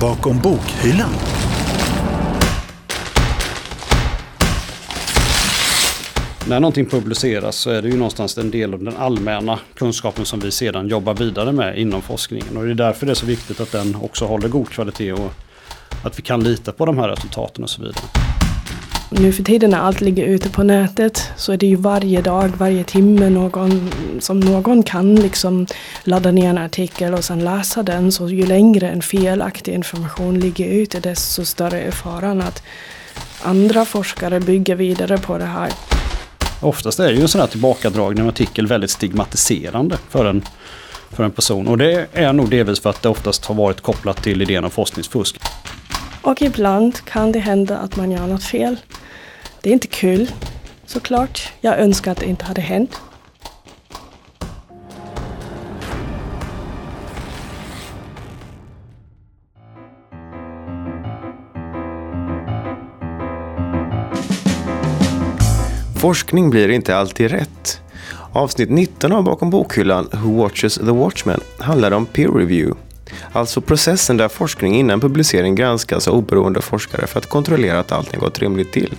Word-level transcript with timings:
bakom 0.00 0.38
bokhyllan. 0.38 1.10
När 6.48 6.60
någonting 6.60 6.86
publiceras 6.86 7.56
så 7.56 7.70
är 7.70 7.82
det 7.82 7.88
ju 7.88 7.96
någonstans 7.96 8.38
en 8.38 8.50
del 8.50 8.74
av 8.74 8.84
den 8.84 8.96
allmänna 8.96 9.58
kunskapen 9.74 10.24
som 10.24 10.40
vi 10.40 10.50
sedan 10.50 10.88
jobbar 10.88 11.14
vidare 11.14 11.52
med 11.52 11.78
inom 11.78 12.02
forskningen. 12.02 12.56
Och 12.56 12.64
det 12.64 12.70
är 12.70 12.74
därför 12.74 13.06
det 13.06 13.12
är 13.12 13.14
så 13.14 13.26
viktigt 13.26 13.60
att 13.60 13.72
den 13.72 13.96
också 13.96 14.26
håller 14.26 14.48
god 14.48 14.68
kvalitet 14.68 15.12
och 15.12 15.32
att 16.04 16.18
vi 16.18 16.22
kan 16.22 16.44
lita 16.44 16.72
på 16.72 16.86
de 16.86 16.98
här 16.98 17.08
resultaten 17.08 17.64
och 17.64 17.70
så 17.70 17.82
vidare. 17.82 18.33
Nu 19.10 19.32
för 19.32 19.42
tiden 19.42 19.70
när 19.70 19.78
allt 19.78 20.00
ligger 20.00 20.24
ute 20.24 20.48
på 20.48 20.62
nätet 20.62 21.30
så 21.36 21.52
är 21.52 21.56
det 21.56 21.66
ju 21.66 21.76
varje 21.76 22.22
dag, 22.22 22.52
varje 22.56 22.84
timme 22.84 23.30
någon, 23.30 23.90
som 24.20 24.40
någon 24.40 24.82
kan 24.82 25.16
liksom 25.16 25.66
ladda 26.04 26.30
ner 26.30 26.50
en 26.50 26.58
artikel 26.58 27.14
och 27.14 27.24
sen 27.24 27.44
läsa 27.44 27.82
den. 27.82 28.12
Så 28.12 28.28
ju 28.28 28.46
längre 28.46 28.88
en 28.88 29.02
felaktig 29.02 29.74
information 29.74 30.40
ligger 30.40 30.66
ute 30.66 31.00
desto 31.00 31.44
större 31.44 31.80
är 31.80 31.90
faran 31.90 32.40
att 32.40 32.62
andra 33.42 33.84
forskare 33.84 34.40
bygger 34.40 34.74
vidare 34.74 35.18
på 35.18 35.38
det 35.38 35.44
här. 35.44 35.72
Oftast 36.60 37.00
är 37.00 37.12
ju 37.12 37.22
en 37.22 37.28
sån 37.28 37.40
här 37.40 37.48
tillbakadragning 37.48 38.22
av 38.22 38.28
artikel 38.28 38.66
väldigt 38.66 38.90
stigmatiserande 38.90 39.98
för 40.08 40.24
en, 40.24 40.42
för 41.10 41.24
en 41.24 41.30
person. 41.30 41.68
Och 41.68 41.78
det 41.78 42.06
är 42.12 42.32
nog 42.32 42.50
delvis 42.50 42.80
för 42.80 42.90
att 42.90 43.02
det 43.02 43.08
oftast 43.08 43.44
har 43.44 43.54
varit 43.54 43.80
kopplat 43.80 44.22
till 44.22 44.42
idén 44.42 44.64
om 44.64 44.70
forskningsfusk. 44.70 45.40
Och 46.22 46.42
ibland 46.42 47.04
kan 47.04 47.32
det 47.32 47.38
hända 47.38 47.78
att 47.78 47.96
man 47.96 48.10
gör 48.10 48.26
något 48.26 48.44
fel. 48.44 48.76
Det 49.64 49.70
är 49.70 49.72
inte 49.72 49.86
kul, 49.86 50.30
såklart. 50.86 51.52
Jag 51.60 51.78
önskar 51.78 52.12
att 52.12 52.18
det 52.18 52.26
inte 52.26 52.44
hade 52.44 52.60
hänt. 52.60 53.00
Forskning 66.00 66.50
blir 66.50 66.68
inte 66.68 66.96
alltid 66.96 67.30
rätt. 67.30 67.80
Avsnitt 68.32 68.70
19 68.70 69.12
av 69.12 69.24
Bakom 69.24 69.50
bokhyllan 69.50 70.08
Who 70.12 70.42
Watches 70.42 70.74
the 70.74 70.82
Watchmen 70.84 71.40
handlar 71.58 71.90
om 71.90 72.06
peer 72.06 72.28
review. 72.28 72.80
Alltså 73.32 73.60
processen 73.60 74.16
där 74.16 74.28
forskning 74.28 74.74
innan 74.74 75.00
publicering 75.00 75.54
granskas 75.54 76.08
av 76.08 76.14
oberoende 76.14 76.60
forskare 76.62 77.06
för 77.06 77.18
att 77.18 77.26
kontrollera 77.26 77.80
att 77.80 77.92
allting 77.92 78.20
gått 78.20 78.38
rimligt 78.38 78.72
till. 78.72 78.94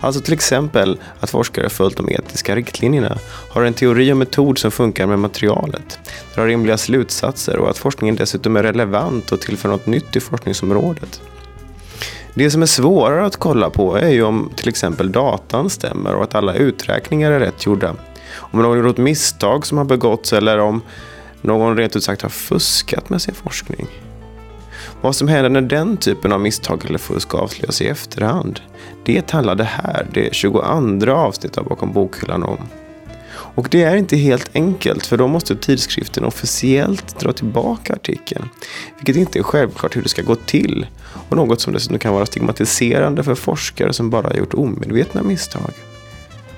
Alltså 0.00 0.20
till 0.20 0.34
exempel 0.34 0.98
att 1.20 1.30
forskare 1.30 1.68
följt 1.68 1.96
de 1.96 2.10
etiska 2.10 2.56
riktlinjerna, 2.56 3.18
har 3.50 3.62
en 3.62 3.74
teori 3.74 4.12
och 4.12 4.16
metod 4.16 4.58
som 4.58 4.70
funkar 4.70 5.06
med 5.06 5.18
materialet, 5.18 5.98
drar 6.34 6.46
rimliga 6.46 6.78
slutsatser 6.78 7.56
och 7.56 7.70
att 7.70 7.78
forskningen 7.78 8.16
dessutom 8.16 8.56
är 8.56 8.62
relevant 8.62 9.32
och 9.32 9.40
tillför 9.40 9.68
något 9.68 9.86
nytt 9.86 10.16
i 10.16 10.20
forskningsområdet. 10.20 11.20
Det 12.34 12.50
som 12.50 12.62
är 12.62 12.66
svårare 12.66 13.26
att 13.26 13.36
kolla 13.36 13.70
på 13.70 13.96
är 13.96 14.08
ju 14.08 14.22
om 14.22 14.50
till 14.56 14.68
exempel 14.68 15.12
datan 15.12 15.70
stämmer 15.70 16.14
och 16.14 16.24
att 16.24 16.34
alla 16.34 16.54
uträkningar 16.54 17.30
är 17.32 17.40
rätt 17.40 17.66
gjorda. 17.66 17.94
Om 18.34 18.62
någon 18.62 18.78
gjort 18.78 18.96
misstag 18.96 19.66
som 19.66 19.78
har 19.78 19.84
begåtts 19.84 20.32
eller 20.32 20.58
om 20.58 20.82
någon 21.40 21.76
rent 21.76 21.96
ut 21.96 22.04
sagt 22.04 22.22
har 22.22 22.28
fuskat 22.28 23.08
med 23.08 23.22
sin 23.22 23.34
forskning. 23.34 23.86
Vad 25.06 25.16
som 25.16 25.28
händer 25.28 25.50
när 25.50 25.60
den 25.60 25.96
typen 25.96 26.32
av 26.32 26.40
misstag 26.40 26.84
eller 26.84 26.98
fusk 26.98 27.34
avslöjas 27.34 27.82
i 27.82 27.88
efterhand, 27.88 28.60
det 29.04 29.30
handlar 29.30 29.54
det 29.54 29.64
här, 29.64 30.06
det 30.12 30.34
22 30.34 30.60
avsnittet 31.12 31.58
av 31.58 31.64
Bakom 31.64 31.92
bokhyllan 31.92 32.42
om. 32.42 32.58
Och 33.32 33.68
det 33.70 33.82
är 33.82 33.96
inte 33.96 34.16
helt 34.16 34.50
enkelt 34.54 35.06
för 35.06 35.16
då 35.16 35.28
måste 35.28 35.56
tidskriften 35.56 36.24
officiellt 36.24 37.20
dra 37.20 37.32
tillbaka 37.32 37.92
artikeln. 37.92 38.48
Vilket 38.96 39.16
inte 39.16 39.38
är 39.38 39.42
självklart 39.42 39.96
hur 39.96 40.02
det 40.02 40.08
ska 40.08 40.22
gå 40.22 40.34
till 40.34 40.86
och 41.28 41.36
något 41.36 41.60
som 41.60 41.72
dessutom 41.72 41.98
kan 41.98 42.14
vara 42.14 42.26
stigmatiserande 42.26 43.24
för 43.24 43.34
forskare 43.34 43.92
som 43.92 44.10
bara 44.10 44.26
har 44.26 44.34
gjort 44.34 44.54
omedvetna 44.54 45.22
misstag. 45.22 45.72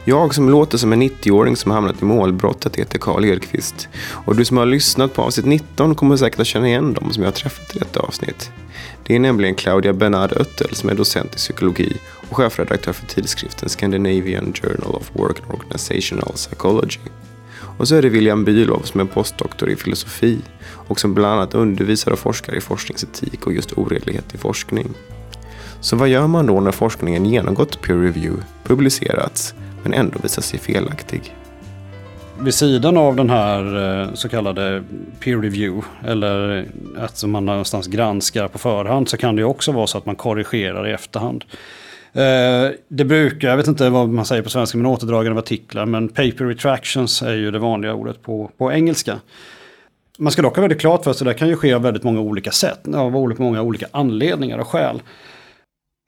Jag 0.09 0.35
som 0.35 0.49
låter 0.49 0.79
som 0.79 0.93
en 0.93 1.03
90-åring 1.03 1.57
som 1.57 1.73
hamnat 1.73 2.03
i 2.03 2.05
målbrottet 2.05 2.77
heter 2.77 2.99
Karl 2.99 3.25
Edqvist. 3.25 3.89
Och 4.11 4.37
du 4.37 4.45
som 4.45 4.57
har 4.57 4.67
lyssnat 4.67 5.15
på 5.15 5.23
avsnitt 5.23 5.47
19 5.47 5.95
kommer 5.95 6.17
säkert 6.17 6.41
att 6.41 6.47
känna 6.47 6.69
igen 6.69 6.95
dem 6.95 7.13
som 7.13 7.23
jag 7.23 7.31
har 7.31 7.37
träffat 7.37 7.77
i 7.77 7.79
detta 7.79 8.01
avsnitt. 8.01 8.51
Det 9.07 9.15
är 9.15 9.19
nämligen 9.19 9.55
Claudia 9.55 9.93
Bernard 9.93 10.33
Öttel 10.33 10.75
som 10.75 10.89
är 10.89 10.95
docent 10.95 11.35
i 11.35 11.37
psykologi 11.37 11.97
och 12.31 12.37
chefredaktör 12.37 12.93
för 12.93 13.07
tidskriften 13.07 13.69
Scandinavian 13.69 14.53
Journal 14.53 14.95
of 14.95 15.11
Work 15.13 15.37
and 15.41 15.61
Organizational 15.61 16.33
Psychology. 16.35 17.01
Och 17.79 17.89
så 17.89 17.95
är 17.95 18.03
det 18.03 18.09
William 18.09 18.45
Bülow 18.45 18.83
som 18.83 19.01
är 19.01 19.05
postdoktor 19.05 19.71
i 19.71 19.77
filosofi 19.77 20.39
och 20.71 21.01
som 21.01 21.15
bland 21.15 21.35
annat 21.35 21.55
undervisar 21.55 22.13
och 22.13 22.19
forskar 22.19 22.55
i 22.55 22.61
forskningsetik 22.61 23.47
och 23.47 23.53
just 23.53 23.73
oredlighet 23.73 24.35
i 24.35 24.39
forskning. 24.39 24.89
Så 25.81 25.97
vad 25.97 26.09
gör 26.09 26.27
man 26.27 26.47
då 26.47 26.61
när 26.61 26.73
forskningen 26.73 27.27
genomgått 27.27 27.83
peer 27.83 27.97
review, 27.97 28.43
publicerats, 28.65 29.55
men 29.83 29.95
ändå 29.95 30.19
visar 30.23 30.43
sig 30.43 30.59
felaktig? 30.59 31.35
Vid 32.41 32.55
sidan 32.55 32.97
av 32.97 33.17
den 33.17 33.31
här 33.31 34.01
eh, 34.03 34.15
så 34.15 34.29
kallade 34.29 34.83
peer 35.21 35.37
review, 35.37 35.89
eller 36.05 36.67
att 36.97 37.25
man 37.25 37.47
någonstans 37.47 37.87
granskar 37.87 38.49
på 38.49 38.59
förhand, 38.59 39.09
så 39.09 39.17
kan 39.17 39.37
det 39.37 39.45
också 39.45 39.73
vara 39.73 39.87
så 39.87 39.99
att 39.99 40.07
man 40.07 40.17
korrigerar 40.17 40.89
i 40.89 40.93
efterhand. 40.93 41.45
Eh, 42.13 42.71
det 42.89 43.05
brukar, 43.05 43.49
jag 43.49 43.57
vet 43.57 43.67
inte 43.67 43.91
vad 43.91 44.09
man 44.09 44.25
säger 44.25 44.43
på 44.43 44.51
svenska, 44.51 44.79
men 44.79 44.87
återdragande 44.87 45.31
av 45.31 45.39
artiklar, 45.39 45.87
men 45.87 46.09
paper 46.09 46.45
retractions 46.45 47.23
är 47.23 47.35
ju 47.35 47.51
det 47.51 47.59
vanliga 47.59 47.95
ordet 47.95 48.23
på, 48.23 48.51
på 48.59 48.73
engelska. 48.73 49.21
Man 50.19 50.33
ska 50.33 50.43
dock 50.43 50.57
ha 50.57 50.61
väldigt 50.61 50.81
klart 50.81 51.05
för 51.05 51.13
sig 51.13 51.27
det 51.27 51.35
kan 51.35 51.49
ju 51.49 51.57
ske 51.57 51.73
av 51.73 51.83
väldigt 51.83 52.03
många 52.03 52.21
olika 52.21 52.51
sätt, 52.51 52.95
av 52.95 53.13
många 53.39 53.63
olika 53.63 53.87
anledningar 53.91 54.59
och 54.59 54.69
skäl. 54.69 55.03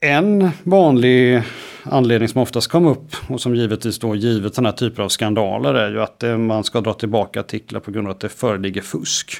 En 0.04 0.50
vanlig 0.62 1.42
anledning 1.82 2.28
som 2.28 2.42
oftast 2.42 2.68
kom 2.68 2.86
upp 2.86 3.16
och 3.28 3.40
som 3.40 3.54
givetvis 3.54 3.98
då 3.98 4.14
givet 4.14 4.54
den 4.54 4.64
här 4.64 4.72
typen 4.72 5.04
av 5.04 5.08
skandaler 5.08 5.74
är 5.74 5.90
ju 5.90 6.02
att 6.02 6.22
eh, 6.22 6.38
man 6.38 6.64
ska 6.64 6.80
dra 6.80 6.92
tillbaka 6.92 7.40
artiklar 7.40 7.80
på 7.80 7.90
grund 7.90 8.06
av 8.06 8.10
att 8.10 8.20
det 8.20 8.28
föreligger 8.28 8.80
fusk. 8.80 9.32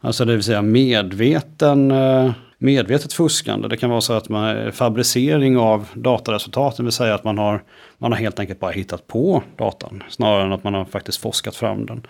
Alltså 0.00 0.24
det 0.24 0.32
vill 0.32 0.42
säga 0.42 0.62
medveten, 0.62 1.90
eh, 1.90 2.32
medvetet 2.58 3.12
fuskande. 3.12 3.68
Det 3.68 3.76
kan 3.76 3.90
vara 3.90 4.00
så 4.00 4.12
att 4.12 4.28
man 4.28 4.56
eh, 4.56 4.70
fabricering 4.70 5.58
av 5.58 5.88
dataresultaten, 5.94 6.76
det 6.76 6.86
vill 6.86 6.92
säga 6.92 7.14
att 7.14 7.24
man 7.24 7.38
har, 7.38 7.62
man 7.98 8.12
har 8.12 8.18
helt 8.18 8.40
enkelt 8.40 8.60
bara 8.60 8.70
hittat 8.70 9.06
på 9.06 9.42
datan 9.56 10.02
snarare 10.08 10.42
än 10.42 10.52
att 10.52 10.64
man 10.64 10.74
har 10.74 10.84
faktiskt 10.84 11.20
forskat 11.20 11.56
fram 11.56 11.86
den. 11.86 12.06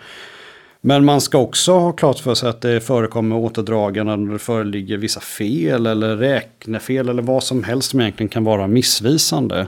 Men 0.85 1.05
man 1.05 1.21
ska 1.21 1.37
också 1.37 1.73
ha 1.73 1.91
klart 1.91 2.19
för 2.19 2.35
sig 2.35 2.49
att 2.49 2.61
det 2.61 2.81
förekommer 2.81 3.35
återdragande 3.35 4.15
när 4.15 4.33
det 4.33 4.39
föreligger 4.39 4.97
vissa 4.97 5.19
fel 5.19 5.85
eller 5.85 6.17
räknefel 6.17 7.09
eller 7.09 7.21
vad 7.21 7.43
som 7.43 7.63
helst 7.63 7.89
som 7.89 8.01
egentligen 8.01 8.29
kan 8.29 8.43
vara 8.43 8.67
missvisande. 8.67 9.67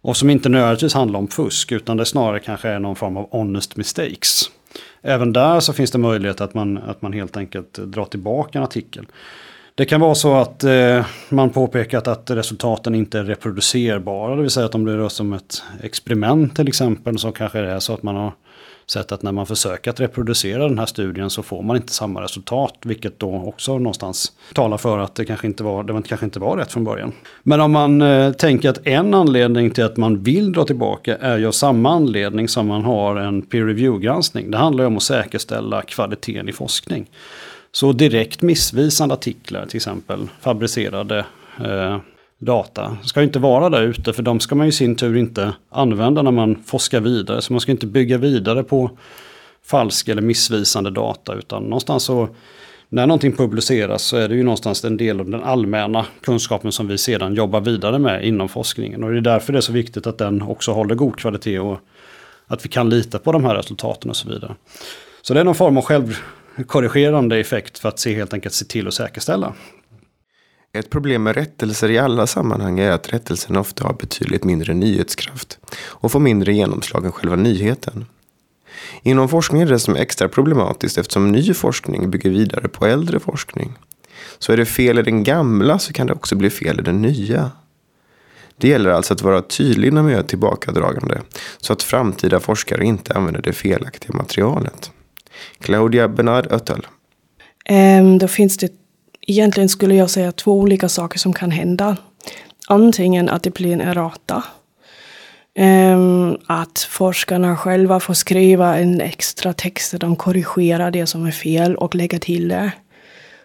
Och 0.00 0.16
som 0.16 0.30
inte 0.30 0.48
nödvändigtvis 0.48 0.94
handlar 0.94 1.18
om 1.18 1.28
fusk 1.28 1.72
utan 1.72 1.96
det 1.96 2.04
snarare 2.04 2.40
kanske 2.40 2.68
är 2.68 2.78
någon 2.78 2.96
form 2.96 3.16
av 3.16 3.28
honest 3.30 3.76
mistakes. 3.76 4.50
Även 5.02 5.32
där 5.32 5.60
så 5.60 5.72
finns 5.72 5.90
det 5.90 5.98
möjlighet 5.98 6.40
att 6.40 6.54
man, 6.54 6.78
att 6.78 7.02
man 7.02 7.12
helt 7.12 7.36
enkelt 7.36 7.72
drar 7.72 8.04
tillbaka 8.04 8.58
en 8.58 8.64
artikel. 8.64 9.06
Det 9.74 9.84
kan 9.84 10.00
vara 10.00 10.14
så 10.14 10.34
att 10.34 10.64
eh, 10.64 11.06
man 11.28 11.50
påpekat 11.50 12.08
att 12.08 12.30
resultaten 12.30 12.94
inte 12.94 13.18
är 13.18 13.24
reproducerbara, 13.24 14.36
det 14.36 14.42
vill 14.42 14.50
säga 14.50 14.66
att 14.66 14.72
de 14.72 14.84
blir 14.84 15.08
som 15.08 15.32
ett 15.32 15.62
experiment 15.82 16.56
till 16.56 16.68
exempel. 16.68 17.18
Så 17.18 17.32
kanske 17.32 17.60
det 17.60 17.70
är 17.70 17.78
så 17.78 17.94
att 17.94 18.02
man 18.02 18.16
har 18.16 18.32
sett 18.90 19.12
att 19.12 19.22
när 19.22 19.32
man 19.32 19.46
försöker 19.46 19.90
att 19.90 20.00
reproducera 20.00 20.68
den 20.68 20.78
här 20.78 20.86
studien 20.86 21.30
så 21.30 21.42
får 21.42 21.62
man 21.62 21.76
inte 21.76 21.92
samma 21.92 22.22
resultat. 22.22 22.74
Vilket 22.82 23.18
då 23.18 23.34
också 23.46 23.78
någonstans 23.78 24.32
talar 24.54 24.76
för 24.76 24.98
att 24.98 25.14
det 25.14 25.24
kanske 25.24 25.46
inte 25.46 25.64
var, 25.64 25.82
det 25.84 26.02
kanske 26.08 26.26
inte 26.26 26.40
var 26.40 26.56
rätt 26.56 26.72
från 26.72 26.84
början. 26.84 27.12
Men 27.42 27.60
om 27.60 27.72
man 27.72 28.02
eh, 28.02 28.32
tänker 28.32 28.70
att 28.70 28.86
en 28.86 29.14
anledning 29.14 29.70
till 29.70 29.84
att 29.84 29.96
man 29.96 30.22
vill 30.22 30.52
dra 30.52 30.64
tillbaka 30.64 31.16
är 31.16 31.38
ju 31.38 31.52
samma 31.52 31.90
anledning 31.90 32.48
som 32.48 32.66
man 32.66 32.82
har 32.82 33.16
en 33.16 33.42
peer 33.42 33.64
review-granskning. 33.64 34.50
Det 34.50 34.58
handlar 34.58 34.84
ju 34.84 34.86
om 34.86 34.96
att 34.96 35.02
säkerställa 35.02 35.82
kvaliteten 35.82 36.48
i 36.48 36.52
forskning. 36.52 37.10
Så 37.72 37.92
direkt 37.92 38.42
missvisande 38.42 39.14
artiklar, 39.14 39.66
till 39.66 39.76
exempel 39.76 40.28
fabricerade 40.40 41.18
eh, 41.64 41.98
data, 42.38 42.96
ska 43.04 43.22
inte 43.22 43.38
vara 43.38 43.68
där 43.68 43.82
ute 43.82 44.12
för 44.12 44.22
de 44.22 44.40
ska 44.40 44.54
man 44.54 44.66
i 44.66 44.72
sin 44.72 44.96
tur 44.96 45.16
inte 45.16 45.52
använda 45.70 46.22
när 46.22 46.30
man 46.30 46.62
forskar 46.66 47.00
vidare. 47.00 47.42
Så 47.42 47.52
man 47.52 47.60
ska 47.60 47.72
inte 47.72 47.86
bygga 47.86 48.18
vidare 48.18 48.62
på 48.64 48.90
falsk 49.64 50.08
eller 50.08 50.22
missvisande 50.22 50.90
data 50.90 51.34
utan 51.34 51.62
någonstans 51.62 52.04
så 52.04 52.28
när 52.88 53.06
någonting 53.06 53.32
publiceras 53.32 54.02
så 54.02 54.16
är 54.16 54.28
det 54.28 54.34
ju 54.34 54.42
någonstans 54.42 54.84
en 54.84 54.96
del 54.96 55.20
av 55.20 55.30
den 55.30 55.42
allmänna 55.42 56.06
kunskapen 56.20 56.72
som 56.72 56.88
vi 56.88 56.98
sedan 56.98 57.34
jobbar 57.34 57.60
vidare 57.60 57.98
med 57.98 58.24
inom 58.24 58.48
forskningen. 58.48 59.04
Och 59.04 59.10
det 59.12 59.16
är 59.16 59.20
därför 59.20 59.52
det 59.52 59.58
är 59.58 59.60
så 59.60 59.72
viktigt 59.72 60.06
att 60.06 60.18
den 60.18 60.42
också 60.42 60.72
håller 60.72 60.94
god 60.94 61.16
kvalitet 61.16 61.58
och 61.58 61.78
att 62.46 62.64
vi 62.64 62.68
kan 62.68 62.90
lita 62.90 63.18
på 63.18 63.32
de 63.32 63.44
här 63.44 63.54
resultaten 63.54 64.10
och 64.10 64.16
så 64.16 64.28
vidare. 64.28 64.54
Så 65.22 65.34
det 65.34 65.40
är 65.40 65.44
någon 65.44 65.54
form 65.54 65.76
av 65.76 65.82
självkorrigerande 65.82 67.38
effekt 67.38 67.78
för 67.78 67.88
att 67.88 67.98
se, 67.98 68.14
helt 68.14 68.34
enkelt 68.34 68.54
se 68.54 68.64
till 68.64 68.88
att 68.88 68.94
säkerställa 68.94 69.52
ett 70.72 70.90
problem 70.90 71.22
med 71.22 71.34
rättelser 71.34 71.90
i 71.90 71.98
alla 71.98 72.26
sammanhang 72.26 72.78
är 72.78 72.90
att 72.90 73.12
rättelsen 73.12 73.56
ofta 73.56 73.84
har 73.84 73.92
betydligt 73.92 74.44
mindre 74.44 74.74
nyhetskraft 74.74 75.58
och 75.78 76.12
får 76.12 76.20
mindre 76.20 76.54
genomslag 76.54 77.04
än 77.04 77.12
själva 77.12 77.36
nyheten. 77.36 78.06
Inom 79.02 79.28
forskning 79.28 79.62
är 79.62 79.66
det 79.66 79.78
som 79.78 79.96
extra 79.96 80.28
problematiskt 80.28 80.98
eftersom 80.98 81.32
ny 81.32 81.54
forskning 81.54 82.10
bygger 82.10 82.30
vidare 82.30 82.68
på 82.68 82.86
äldre 82.86 83.20
forskning. 83.20 83.72
Så 84.38 84.52
är 84.52 84.56
det 84.56 84.66
fel 84.66 84.98
i 84.98 85.02
den 85.02 85.24
gamla 85.24 85.78
så 85.78 85.92
kan 85.92 86.06
det 86.06 86.12
också 86.12 86.36
bli 86.36 86.50
fel 86.50 86.80
i 86.80 86.82
den 86.82 87.02
nya. 87.02 87.50
Det 88.56 88.68
gäller 88.68 88.90
alltså 88.90 89.14
att 89.14 89.22
vara 89.22 89.42
tydlig 89.42 89.92
när 89.92 90.02
man 90.02 90.12
gör 90.12 90.22
tillbakadragande 90.22 91.20
så 91.58 91.72
att 91.72 91.82
framtida 91.82 92.40
forskare 92.40 92.84
inte 92.84 93.14
använder 93.14 93.42
det 93.42 93.52
felaktiga 93.52 94.16
materialet. 94.16 94.90
Claudia 95.60 96.08
Bernard 96.08 96.46
Öttel. 96.50 96.86
Um, 97.70 98.18
då 98.18 98.28
finns 98.28 98.56
det 98.56 98.72
egentligen 99.28 99.68
skulle 99.68 99.94
jag 99.94 100.10
säga 100.10 100.32
två 100.32 100.52
olika 100.52 100.88
saker 100.88 101.18
som 101.18 101.32
kan 101.32 101.50
hända. 101.50 101.96
Antingen 102.68 103.28
att 103.28 103.42
det 103.42 103.54
blir 103.54 103.72
en 103.72 103.80
errata. 103.80 104.44
Ehm, 105.54 106.36
att 106.46 106.78
forskarna 106.78 107.56
själva 107.56 108.00
får 108.00 108.14
skriva 108.14 108.78
en 108.78 109.00
extra 109.00 109.52
text 109.52 109.90
där 109.90 109.98
de 109.98 110.16
korrigerar 110.16 110.90
det 110.90 111.06
som 111.06 111.26
är 111.26 111.30
fel 111.30 111.76
och 111.76 111.94
lägger 111.94 112.18
till 112.18 112.48
det. 112.48 112.72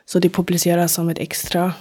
Så 0.05 0.19
det 0.19 0.29
publiceras 0.29 0.93
som 0.93 1.09
ett 1.09 1.19
extra 1.19 1.73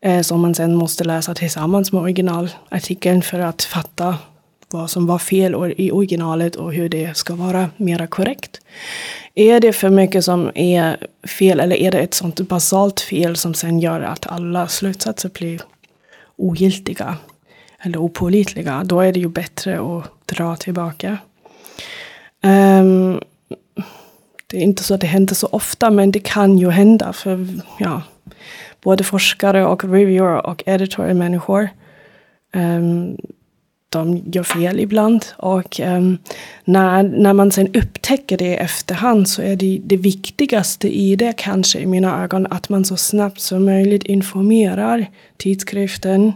eh, 0.00 0.20
som 0.20 0.40
man 0.40 0.54
sen 0.54 0.74
måste 0.74 1.04
läsa 1.04 1.34
tillsammans 1.34 1.92
med 1.92 2.02
originalartikeln 2.02 3.22
för 3.22 3.38
att 3.38 3.62
fatta 3.62 4.18
vad 4.76 4.90
som 4.90 5.06
var 5.06 5.18
fel 5.18 5.74
i 5.76 5.90
originalet 5.90 6.56
och 6.56 6.72
hur 6.72 6.88
det 6.88 7.16
ska 7.16 7.34
vara 7.34 7.70
mera 7.76 8.06
korrekt. 8.06 8.60
Är 9.34 9.60
det 9.60 9.72
för 9.72 9.90
mycket 9.90 10.24
som 10.24 10.50
är 10.54 10.96
fel 11.38 11.60
eller 11.60 11.76
är 11.76 11.90
det 11.90 11.98
ett 11.98 12.14
sånt 12.14 12.40
basalt 12.40 13.00
fel 13.00 13.36
som 13.36 13.54
sen 13.54 13.80
gör 13.80 14.00
att 14.00 14.26
alla 14.26 14.68
slutsatser 14.68 15.28
blir 15.28 15.60
ogiltiga 16.36 17.16
eller 17.78 17.98
opålitliga, 17.98 18.82
då 18.84 19.00
är 19.00 19.12
det 19.12 19.20
ju 19.20 19.28
bättre 19.28 19.80
att 19.80 20.26
dra 20.26 20.56
tillbaka. 20.56 21.18
Um, 22.42 23.20
det 24.46 24.56
är 24.56 24.62
inte 24.62 24.82
så 24.82 24.94
att 24.94 25.00
det 25.00 25.06
händer 25.06 25.34
så 25.34 25.46
ofta, 25.46 25.90
men 25.90 26.10
det 26.10 26.20
kan 26.20 26.58
ju 26.58 26.70
hända. 26.70 27.12
För 27.12 27.46
ja, 27.78 28.02
både 28.82 29.04
forskare 29.04 29.66
och 29.66 29.84
reviewer 29.84 30.46
och 30.46 30.62
editor 30.66 31.06
är 31.06 31.14
människor. 31.14 31.68
Um, 32.54 33.16
de 33.88 34.22
gör 34.32 34.42
fel 34.42 34.80
ibland. 34.80 35.26
Och 35.36 35.80
um, 35.80 36.18
när, 36.64 37.02
när 37.02 37.32
man 37.32 37.50
sen 37.50 37.74
upptäcker 37.74 38.38
det 38.38 38.44
i 38.44 38.54
efterhand 38.54 39.28
så 39.28 39.42
är 39.42 39.56
det 39.56 39.80
det 39.84 39.96
viktigaste 39.96 40.88
i 40.88 41.16
det 41.16 41.32
kanske 41.36 41.78
i 41.78 41.86
mina 41.86 42.22
ögon 42.24 42.46
att 42.50 42.68
man 42.68 42.84
så 42.84 42.96
snabbt 42.96 43.40
som 43.40 43.64
möjligt 43.64 44.04
informerar 44.04 45.06
tidskriften. 45.36 46.32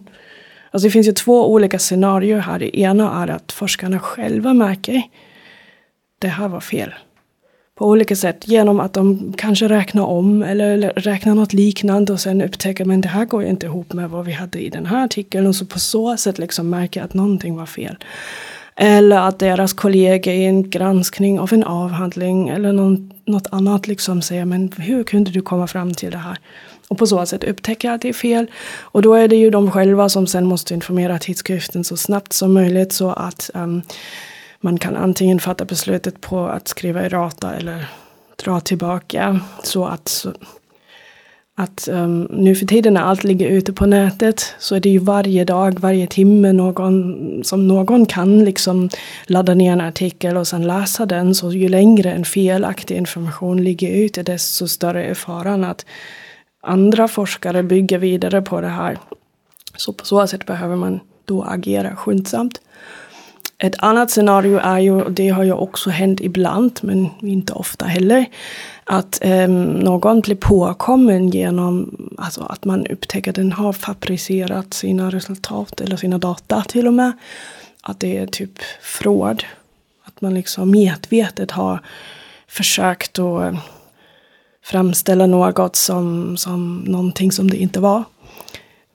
Alltså 0.71 0.87
det 0.87 0.93
finns 0.93 1.09
ju 1.09 1.13
två 1.13 1.53
olika 1.53 1.79
scenarier 1.79 2.39
här. 2.39 2.59
Det 2.59 2.79
ena 2.81 3.23
är 3.23 3.29
att 3.29 3.53
forskarna 3.53 3.99
själva 3.99 4.55
märker 4.55 5.03
det 6.19 6.29
här 6.29 6.49
var 6.49 6.61
fel 6.61 6.95
på 7.81 7.87
olika 7.87 8.17
sätt 8.17 8.49
genom 8.49 8.81
att 8.81 8.93
de 8.93 9.33
kanske 9.37 9.69
räknar 9.69 10.05
om 10.05 10.43
eller 10.43 10.93
räknar 10.97 11.35
något 11.35 11.53
liknande 11.53 12.13
och 12.13 12.21
sen 12.21 12.43
upptäcker 12.43 12.85
men 12.85 13.01
det 13.01 13.09
här 13.09 13.25
går 13.25 13.43
ju 13.43 13.49
inte 13.49 13.67
ihop 13.67 13.93
med 13.93 14.11
vad 14.11 14.25
vi 14.25 14.33
hade 14.33 14.59
i 14.59 14.71
den 14.71 14.87
här 14.87 15.05
artikeln 15.05 15.47
och 15.47 15.57
så 15.57 15.67
på 15.67 15.79
så 15.79 16.17
sätt 16.17 16.39
liksom 16.39 16.71
märker 16.71 17.03
att 17.03 17.15
någonting 17.15 17.57
var 17.57 17.67
fel. 17.67 17.97
Eller 18.77 19.19
att 19.19 19.39
deras 19.39 19.73
kollegor 19.73 20.35
i 20.35 20.45
en 20.45 20.71
granskning 20.71 21.41
av 21.41 21.53
en 21.53 21.65
avhandling 21.65 22.49
eller 22.49 22.73
någon, 22.73 23.13
något 23.25 23.47
annat 23.51 23.87
liksom 23.87 24.23
säger 24.23 24.45
men 24.45 24.73
hur 24.79 25.05
kunde 25.05 25.31
du 25.31 25.43
komma 25.43 25.67
fram 25.67 25.95
till 25.95 26.11
det 26.11 26.19
här? 26.19 26.39
Och 26.89 26.99
på 26.99 27.07
så 27.07 27.27
sätt 27.27 27.45
upptäcka 27.45 27.93
att 27.93 28.03
det 28.03 28.09
är 28.09 28.13
fel. 28.13 28.47
Och 28.81 29.03
då 29.03 29.15
är 29.15 29.29
det 29.29 29.37
ju 29.37 29.51
de 29.51 29.71
själva 29.71 30.09
som 30.09 30.27
sen 30.27 30.47
måste 30.47 30.75
informera 30.75 31.19
tidskriften 31.19 31.85
så 31.85 31.97
snabbt 31.97 32.33
som 32.33 32.55
möjligt 32.55 32.93
så 32.93 33.11
att 33.11 33.51
um, 33.55 33.83
man 34.61 34.79
kan 34.79 34.97
antingen 34.97 35.41
fatta 35.41 35.65
beslutet 35.65 36.21
på 36.21 36.47
att 36.47 36.69
skriva 36.69 37.07
i 37.07 37.09
Rata 37.09 37.55
eller 37.55 37.87
dra 38.45 38.61
tillbaka. 38.61 39.41
Så 39.63 39.85
att, 39.85 40.09
så, 40.09 40.33
att 41.55 41.89
um, 41.93 42.23
nu 42.23 42.55
för 42.55 42.67
tiden 42.67 42.95
när 42.95 43.01
allt 43.01 43.25
ligger 43.25 43.49
ute 43.49 43.73
på 43.73 43.87
nätet 43.87 44.55
så 44.59 44.75
är 44.75 44.81
det 44.81 44.89
ju 44.89 44.99
varje 44.99 45.45
dag, 45.45 45.81
varje 45.81 46.07
timme 46.07 46.53
någon 46.53 47.45
som 47.45 47.69
någon 47.69 48.07
kan 48.07 48.45
liksom 48.45 48.91
ladda 49.27 49.55
ner 49.55 49.73
en 49.73 49.81
artikel 49.81 50.37
och 50.37 50.47
sen 50.47 50.67
läsa 50.67 51.07
den. 51.07 51.35
Så 51.35 51.53
ju 51.53 51.69
längre 51.69 52.13
en 52.13 52.25
felaktig 52.25 52.97
information 52.97 53.65
ligger 53.65 53.91
ute 53.91 54.23
desto 54.23 54.69
större 54.69 55.05
är 55.05 55.15
faran 55.15 55.65
att 55.65 55.87
andra 56.63 57.09
forskare 57.09 57.63
bygger 57.63 57.99
vidare 57.99 58.43
på 58.43 58.61
det 58.61 58.69
här. 58.69 58.99
Så 59.77 59.93
på 59.93 60.05
så 60.05 60.27
sätt 60.27 60.47
behöver 60.47 60.77
man 60.77 61.01
då 61.25 61.43
agera 61.43 61.97
skyndsamt. 61.97 62.61
Ett 63.63 63.75
annat 63.79 64.11
scenario 64.11 64.59
är 64.59 64.79
ju, 64.79 65.03
och 65.03 65.13
det 65.13 65.29
har 65.29 65.45
ju 65.45 65.53
också 65.53 65.91
hänt 65.91 66.21
ibland, 66.21 66.79
men 66.83 67.11
inte 67.21 67.53
ofta 67.53 67.85
heller, 67.85 68.27
att 68.85 69.19
eh, 69.23 69.49
någon 69.49 70.21
blir 70.21 70.37
påkommen 70.37 71.29
genom 71.29 71.97
alltså 72.19 72.43
att 72.43 72.65
man 72.65 72.87
upptäcker 72.87 73.31
att 73.31 73.37
den 73.37 73.53
har 73.53 73.73
fabricerat 73.73 74.75
sina 74.75 75.11
resultat 75.11 75.81
eller 75.81 75.97
sina 75.97 76.19
data 76.19 76.65
till 76.69 76.87
och 76.87 76.95
med. 76.95 77.13
Att 77.83 78.01
det 78.01 78.17
är 78.17 78.27
typ 78.27 78.59
fraud. 78.83 79.45
Att 80.05 80.21
man 80.21 80.35
liksom 80.35 80.71
medvetet 80.71 81.51
har 81.51 81.81
försökt 82.49 83.19
att 83.19 83.55
framställa 84.65 85.27
något 85.27 85.77
som, 85.77 86.37
som 86.37 86.79
någonting 86.79 87.33
som 87.33 87.51
det 87.51 87.57
inte 87.57 87.81
var. 87.81 88.05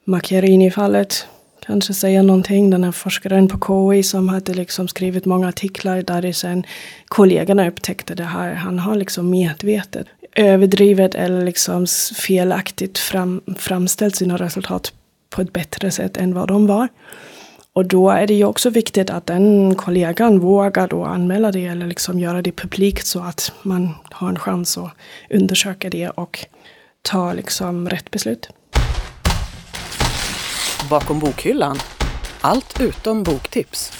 Macchiarini-fallet 0.05 1.27
kanske 1.65 1.93
säga 1.93 2.21
någonting. 2.21 2.69
Den 2.69 2.83
här 2.83 2.91
forskaren 2.91 3.47
på 3.47 3.91
KI 3.93 4.03
som 4.03 4.29
hade 4.29 4.53
liksom 4.53 4.87
skrivit 4.87 5.25
många 5.25 5.47
artiklar 5.47 6.01
där 6.01 6.21
det 6.21 6.33
sen 6.33 6.63
kollegorna 7.07 7.67
upptäckte 7.67 8.15
det 8.15 8.23
här. 8.23 8.53
Han 8.53 8.79
har 8.79 8.95
liksom 8.95 9.29
medvetet 9.29 10.07
överdrivet 10.35 11.15
eller 11.15 11.45
liksom 11.45 11.87
felaktigt 12.15 12.97
fram, 12.97 13.41
framställt 13.57 14.15
sina 14.15 14.37
resultat 14.37 14.93
på 15.29 15.41
ett 15.41 15.53
bättre 15.53 15.91
sätt 15.91 16.17
än 16.17 16.33
vad 16.33 16.47
de 16.47 16.67
var. 16.67 16.87
Och 17.73 17.85
då 17.85 18.09
är 18.09 18.27
det 18.27 18.33
ju 18.33 18.45
också 18.45 18.69
viktigt 18.69 19.09
att 19.09 19.25
den 19.25 19.75
kollegan 19.75 20.39
vågar 20.39 20.87
då 20.87 21.03
anmäla 21.03 21.51
det 21.51 21.65
eller 21.65 21.87
liksom 21.87 22.19
göra 22.19 22.41
det 22.41 22.51
publikt 22.51 23.07
så 23.07 23.19
att 23.19 23.51
man 23.61 23.89
har 24.03 24.29
en 24.29 24.39
chans 24.39 24.77
att 24.77 24.91
undersöka 25.29 25.89
det 25.89 26.09
och 26.09 26.45
ta 27.01 27.33
liksom 27.33 27.89
rätt 27.89 28.11
beslut. 28.11 28.49
Bakom 30.89 31.19
bokhyllan. 31.19 31.77
Allt 32.41 32.81
utom 32.81 33.23
boktips. 33.23 33.91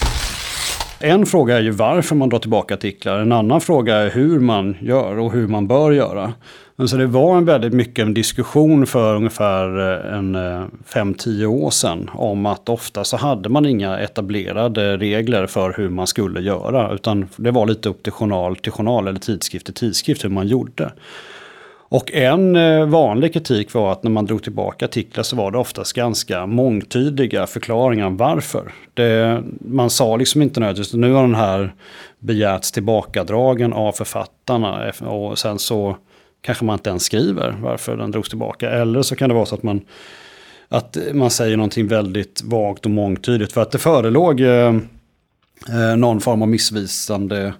En 1.00 1.26
fråga 1.26 1.56
är 1.56 1.62
ju 1.62 1.70
varför 1.70 2.14
man 2.14 2.28
drar 2.28 2.38
tillbaka 2.38 2.74
artiklar. 2.74 3.18
En 3.18 3.32
annan 3.32 3.60
fråga 3.60 3.96
är 3.96 4.10
hur 4.10 4.40
man 4.40 4.76
gör 4.80 5.18
och 5.18 5.32
hur 5.32 5.46
man 5.48 5.66
bör 5.66 5.92
göra. 5.92 6.32
Så 6.86 6.96
det 6.96 7.06
var 7.06 7.36
en 7.36 7.44
väldigt 7.44 7.72
mycket 7.72 8.02
en 8.02 8.14
diskussion 8.14 8.86
för 8.86 9.16
ungefär 9.16 9.78
eh, 9.78 10.18
en 10.18 10.34
eh, 10.34 10.64
5-10 10.86 11.44
år 11.46 11.70
sedan 11.70 12.10
om 12.14 12.46
att 12.46 12.68
ofta 12.68 13.04
så 13.04 13.16
hade 13.16 13.48
man 13.48 13.66
inga 13.66 13.98
etablerade 13.98 14.96
regler 14.96 15.46
för 15.46 15.74
hur 15.76 15.88
man 15.88 16.06
skulle 16.06 16.40
göra. 16.40 16.94
Utan 16.94 17.28
det 17.36 17.50
var 17.50 17.66
lite 17.66 17.88
upp 17.88 18.02
till 18.02 18.12
journal 18.12 18.56
till 18.56 18.72
journal 18.72 19.08
eller 19.08 19.20
tidskrift 19.20 19.66
till 19.66 19.74
tidskrift 19.74 20.24
hur 20.24 20.28
man 20.28 20.46
gjorde. 20.48 20.92
Och 21.88 22.12
en 22.12 22.56
eh, 22.56 22.86
vanlig 22.86 23.32
kritik 23.32 23.72
var 23.74 23.92
att 23.92 24.02
när 24.02 24.10
man 24.10 24.26
drog 24.26 24.42
tillbaka 24.42 24.84
artiklar 24.84 25.22
så 25.22 25.36
var 25.36 25.50
det 25.50 25.58
oftast 25.58 25.92
ganska 25.92 26.46
mångtydiga 26.46 27.46
förklaringar 27.46 28.10
varför. 28.10 28.72
Det, 28.94 29.42
man 29.60 29.90
sa 29.90 30.16
liksom 30.16 30.42
inte 30.42 30.60
nödvändigtvis 30.60 30.94
nu 30.94 31.12
har 31.12 31.22
den 31.22 31.34
här 31.34 31.74
begärts 32.18 32.72
tillbakadragen 32.72 33.72
av 33.72 33.92
författarna 33.92 34.88
eh, 34.88 35.06
och 35.06 35.38
sen 35.38 35.58
så 35.58 35.96
kanske 36.40 36.64
man 36.64 36.74
inte 36.74 36.90
ens 36.90 37.02
skriver 37.02 37.56
varför 37.62 37.96
den 37.96 38.10
drogs 38.10 38.28
tillbaka. 38.28 38.70
Eller 38.70 39.02
så 39.02 39.16
kan 39.16 39.28
det 39.28 39.34
vara 39.34 39.46
så 39.46 39.54
att 39.54 39.62
man, 39.62 39.80
att 40.68 40.96
man 41.12 41.30
säger 41.30 41.56
någonting 41.56 41.88
väldigt 41.88 42.42
vagt 42.44 42.84
och 42.84 42.90
mångtydigt 42.90 43.52
för 43.52 43.62
att 43.62 43.70
det 43.70 43.78
förelåg 43.78 44.40
eh, 44.40 44.74
eh 45.68 45.96
någon 45.96 46.20
form 46.20 46.42
av 46.42 46.48
missvisande 46.48 47.54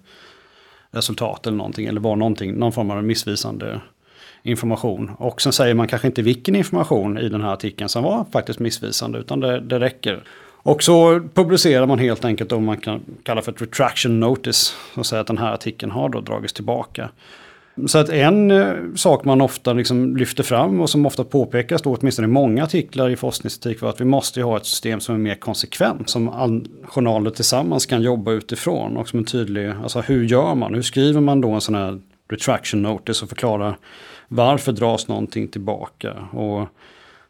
resultat 0.90 1.46
eller 1.46 1.56
någonting, 1.56 1.86
eller 1.86 2.00
var 2.00 2.16
någonting, 2.16 2.54
någon 2.54 2.72
form 2.72 2.90
av 2.90 3.04
missvisande 3.04 3.80
information. 4.48 5.10
Och 5.18 5.42
sen 5.42 5.52
säger 5.52 5.74
man 5.74 5.88
kanske 5.88 6.06
inte 6.06 6.22
vilken 6.22 6.56
information 6.56 7.18
i 7.18 7.28
den 7.28 7.40
här 7.40 7.52
artikeln 7.52 7.88
som 7.88 8.04
var 8.04 8.26
faktiskt 8.32 8.58
missvisande, 8.58 9.18
utan 9.18 9.40
det, 9.40 9.60
det 9.60 9.80
räcker. 9.80 10.22
Och 10.66 10.82
så 10.82 11.20
publicerar 11.34 11.86
man 11.86 11.98
helt 11.98 12.24
enkelt 12.24 12.52
om 12.52 12.64
man 12.64 12.76
kan 12.76 13.00
kalla 13.22 13.42
för 13.42 13.52
ett 13.52 13.62
retraction 13.62 14.20
notice. 14.20 14.76
Och 14.94 15.06
säger 15.06 15.20
att 15.20 15.26
den 15.26 15.38
här 15.38 15.52
artikeln 15.52 15.92
har 15.92 16.08
då 16.08 16.20
dragits 16.20 16.52
tillbaka. 16.52 17.10
Så 17.86 17.98
att 17.98 18.08
en 18.08 18.50
eh, 18.50 18.74
sak 18.94 19.24
man 19.24 19.40
ofta 19.40 19.72
liksom 19.72 20.16
lyfter 20.16 20.42
fram 20.42 20.80
och 20.80 20.90
som 20.90 21.06
ofta 21.06 21.24
påpekas 21.24 21.82
då 21.82 21.96
åtminstone 21.96 22.28
i 22.28 22.30
många 22.30 22.64
artiklar 22.64 23.10
i 23.10 23.16
forskningsetik 23.16 23.80
var 23.80 23.88
att 23.88 24.00
vi 24.00 24.04
måste 24.04 24.42
ha 24.42 24.56
ett 24.56 24.66
system 24.66 25.00
som 25.00 25.14
är 25.14 25.18
mer 25.18 25.34
konsekvent. 25.34 26.10
Som 26.10 26.28
all 26.28 26.68
journaler 26.84 27.30
tillsammans 27.30 27.86
kan 27.86 28.02
jobba 28.02 28.32
utifrån 28.32 28.96
och 28.96 29.08
som 29.08 29.18
är 29.18 29.24
tydlig, 29.24 29.72
alltså 29.82 30.00
hur 30.00 30.24
gör 30.24 30.54
man? 30.54 30.74
Hur 30.74 30.82
skriver 30.82 31.20
man 31.20 31.40
då 31.40 31.50
en 31.50 31.60
sån 31.60 31.74
här 31.74 32.00
retraction 32.28 32.82
notice 32.82 33.22
och 33.22 33.28
förklarar 33.28 33.78
varför 34.28 34.72
dras 34.72 35.08
någonting 35.08 35.48
tillbaka? 35.48 36.12
Och 36.32 36.68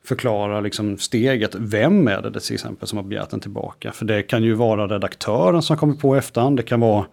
förklara 0.05 0.61
liksom 0.61 0.99
steget. 0.99 1.55
Vem 1.55 2.09
är 2.09 2.23
det 2.23 2.41
till 2.41 2.55
exempel 2.55 2.89
som 2.89 2.99
har 2.99 3.05
begärt 3.05 3.31
den 3.31 3.41
tillbaka? 3.41 3.93
För 3.93 4.05
det 4.05 4.23
kan 4.23 4.43
ju 4.43 4.55
vara 4.55 4.87
redaktören 4.87 5.63
som 5.63 5.77
kommer 5.77 5.95
på 5.95 6.17
efterhand. 6.17 6.57
Det 6.57 6.63
kan 6.63 6.81
vara 6.81 7.07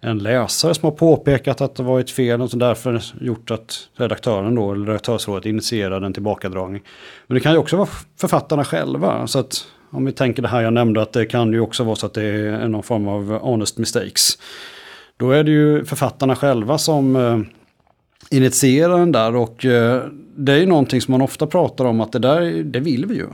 en 0.00 0.18
läsare 0.18 0.74
som 0.74 0.84
har 0.86 0.96
påpekat 0.96 1.60
att 1.60 1.74
det 1.74 1.82
var 1.82 2.00
ett 2.00 2.10
fel 2.10 2.42
och 2.42 2.50
som 2.50 2.58
därför 2.58 3.02
gjort 3.20 3.50
att 3.50 3.88
redaktören 3.96 4.54
då, 4.54 4.72
eller 4.72 4.86
redaktörsrådet 4.86 5.46
initierade 5.46 6.06
en 6.06 6.12
tillbakadragning. 6.12 6.82
Men 7.26 7.34
det 7.34 7.40
kan 7.40 7.52
ju 7.52 7.58
också 7.58 7.76
vara 7.76 7.88
författarna 8.20 8.64
själva. 8.64 9.26
Så 9.26 9.38
att 9.38 9.66
om 9.90 10.04
vi 10.04 10.12
tänker 10.12 10.42
det 10.42 10.48
här 10.48 10.62
jag 10.62 10.72
nämnde 10.72 11.02
att 11.02 11.12
det 11.12 11.26
kan 11.26 11.52
ju 11.52 11.60
också 11.60 11.84
vara 11.84 11.96
så 11.96 12.06
att 12.06 12.14
det 12.14 12.24
är 12.24 12.68
någon 12.68 12.82
form 12.82 13.08
av 13.08 13.38
honest 13.38 13.78
mistakes. 13.78 14.38
Då 15.16 15.30
är 15.30 15.44
det 15.44 15.50
ju 15.50 15.84
författarna 15.84 16.36
själva 16.36 16.78
som 16.78 17.16
eh, 17.16 17.38
initierar 18.30 18.98
den 18.98 19.12
där 19.12 19.36
och 19.36 19.64
eh, 19.64 20.02
det 20.36 20.52
är 20.52 20.56
ju 20.56 20.66
någonting 20.66 21.00
som 21.00 21.12
man 21.12 21.22
ofta 21.22 21.46
pratar 21.46 21.84
om 21.84 22.00
att 22.00 22.12
det 22.12 22.18
där, 22.18 22.62
det 22.62 22.80
vill 22.80 23.06
vi 23.06 23.14
ju. 23.14 23.26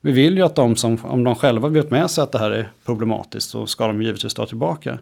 Vi 0.00 0.12
vill 0.12 0.36
ju 0.36 0.42
att 0.42 0.54
de 0.54 0.76
som, 0.76 0.98
om 1.02 1.24
de 1.24 1.34
själva 1.34 1.68
vet 1.68 1.90
med 1.90 2.10
sig 2.10 2.22
att 2.22 2.32
det 2.32 2.38
här 2.38 2.50
är 2.50 2.72
problematiskt 2.84 3.50
så 3.50 3.66
ska 3.66 3.86
de 3.86 4.02
givetvis 4.02 4.34
ta 4.34 4.46
tillbaka. 4.46 4.98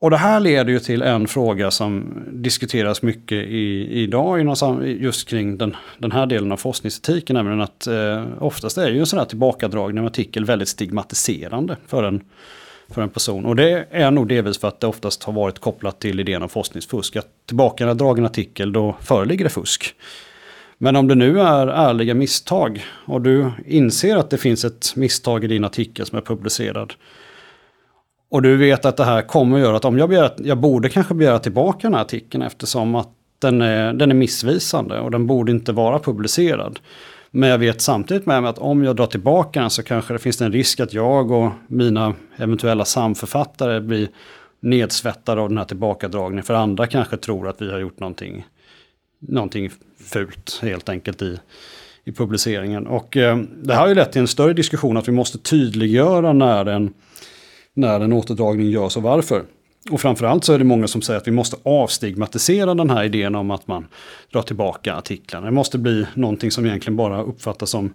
Och 0.00 0.10
det 0.10 0.16
här 0.16 0.40
leder 0.40 0.72
ju 0.72 0.78
till 0.78 1.02
en 1.02 1.26
fråga 1.26 1.70
som 1.70 2.22
diskuteras 2.32 3.02
mycket 3.02 3.46
i, 3.46 3.88
idag 4.02 4.40
inom, 4.40 4.82
just 4.86 5.28
kring 5.28 5.58
den, 5.58 5.76
den 5.98 6.12
här 6.12 6.26
delen 6.26 6.52
av 6.52 6.56
forskningsetiken. 6.56 7.34
Nämligen 7.34 7.60
att 7.60 7.86
eh, 7.86 8.24
oftast 8.38 8.78
är 8.78 8.90
ju 8.90 9.00
en 9.00 9.06
sån 9.06 9.18
här 9.18 9.26
tillbakadragning 9.26 10.00
av 10.00 10.06
artikel 10.06 10.44
väldigt 10.44 10.68
stigmatiserande 10.68 11.76
för 11.86 12.02
en, 12.02 12.24
för 12.88 13.02
en 13.02 13.08
person. 13.08 13.46
Och 13.46 13.56
det 13.56 13.86
är 13.90 14.10
nog 14.10 14.28
delvis 14.28 14.58
för 14.58 14.68
att 14.68 14.80
det 14.80 14.86
oftast 14.86 15.24
har 15.24 15.32
varit 15.32 15.58
kopplat 15.58 16.00
till 16.00 16.20
idén 16.20 16.42
om 16.42 16.48
forskningsfusk. 16.48 17.16
Att 17.16 17.28
tillbaka 17.46 17.94
drag 17.94 18.18
en 18.18 18.24
artikel, 18.24 18.72
då 18.72 18.96
föreligger 19.00 19.44
det 19.44 19.50
fusk. 19.50 19.94
Men 20.78 20.96
om 20.96 21.08
det 21.08 21.14
nu 21.14 21.40
är 21.40 21.66
ärliga 21.66 22.14
misstag 22.14 22.84
och 23.04 23.22
du 23.22 23.50
inser 23.66 24.16
att 24.16 24.30
det 24.30 24.38
finns 24.38 24.64
ett 24.64 24.96
misstag 24.96 25.44
i 25.44 25.46
din 25.46 25.64
artikel 25.64 26.06
som 26.06 26.18
är 26.18 26.22
publicerad 26.22 26.94
och 28.28 28.42
du 28.42 28.56
vet 28.56 28.84
att 28.84 28.96
det 28.96 29.04
här 29.04 29.22
kommer 29.22 29.56
att 29.56 29.62
göra 29.62 29.76
att 29.76 29.84
om 29.84 29.98
jag 29.98 30.08
begär, 30.08 30.30
jag 30.38 30.58
borde 30.58 30.88
kanske 30.88 31.14
begära 31.14 31.38
tillbaka 31.38 31.78
den 31.82 31.94
här 31.94 32.00
artikeln 32.00 32.42
eftersom 32.42 32.94
att 32.94 33.08
den 33.38 33.62
är, 33.62 33.92
den 33.92 34.10
är 34.10 34.14
missvisande 34.14 35.00
och 35.00 35.10
den 35.10 35.26
borde 35.26 35.52
inte 35.52 35.72
vara 35.72 35.98
publicerad. 35.98 36.78
Men 37.30 37.48
jag 37.48 37.58
vet 37.58 37.80
samtidigt 37.80 38.26
med 38.26 38.42
mig 38.42 38.50
att 38.50 38.58
om 38.58 38.84
jag 38.84 38.96
drar 38.96 39.06
tillbaka 39.06 39.60
den 39.60 39.70
så 39.70 39.82
kanske 39.82 40.12
det 40.12 40.18
finns 40.18 40.40
en 40.40 40.52
risk 40.52 40.80
att 40.80 40.92
jag 40.92 41.30
och 41.30 41.52
mina 41.66 42.14
eventuella 42.36 42.84
samförfattare 42.84 43.80
blir 43.80 44.08
nedsvettade 44.60 45.40
av 45.40 45.48
den 45.48 45.58
här 45.58 45.64
tillbakadragningen. 45.64 46.44
För 46.44 46.54
andra 46.54 46.86
kanske 46.86 47.16
tror 47.16 47.48
att 47.48 47.62
vi 47.62 47.72
har 47.72 47.78
gjort 47.78 48.00
någonting, 48.00 48.46
någonting 49.18 49.70
fult 50.04 50.58
helt 50.62 50.88
enkelt 50.88 51.22
i, 51.22 51.38
i 52.04 52.12
publiceringen. 52.12 52.86
Och 52.86 53.16
eh, 53.16 53.38
det 53.62 53.74
här 53.74 53.80
har 53.80 53.88
ju 53.88 53.94
lett 53.94 54.12
till 54.12 54.20
en 54.20 54.28
större 54.28 54.52
diskussion 54.52 54.96
att 54.96 55.08
vi 55.08 55.12
måste 55.12 55.38
tydliggöra 55.38 56.32
när 56.32 56.66
en 56.66 56.94
när 57.76 58.00
en 58.00 58.12
återdragning 58.12 58.70
görs 58.70 58.96
och 58.96 59.02
varför. 59.02 59.44
Och 59.90 60.00
framförallt 60.00 60.44
så 60.44 60.52
är 60.52 60.58
det 60.58 60.64
många 60.64 60.88
som 60.88 61.02
säger 61.02 61.20
att 61.20 61.28
vi 61.28 61.32
måste 61.32 61.56
avstigmatisera 61.62 62.74
den 62.74 62.90
här 62.90 63.04
idén 63.04 63.34
om 63.34 63.50
att 63.50 63.66
man 63.66 63.86
drar 64.32 64.42
tillbaka 64.42 64.94
artiklarna. 64.94 65.46
Det 65.46 65.52
måste 65.52 65.78
bli 65.78 66.06
någonting 66.14 66.50
som 66.50 66.66
egentligen 66.66 66.96
bara 66.96 67.22
uppfattas 67.22 67.70
som 67.70 67.92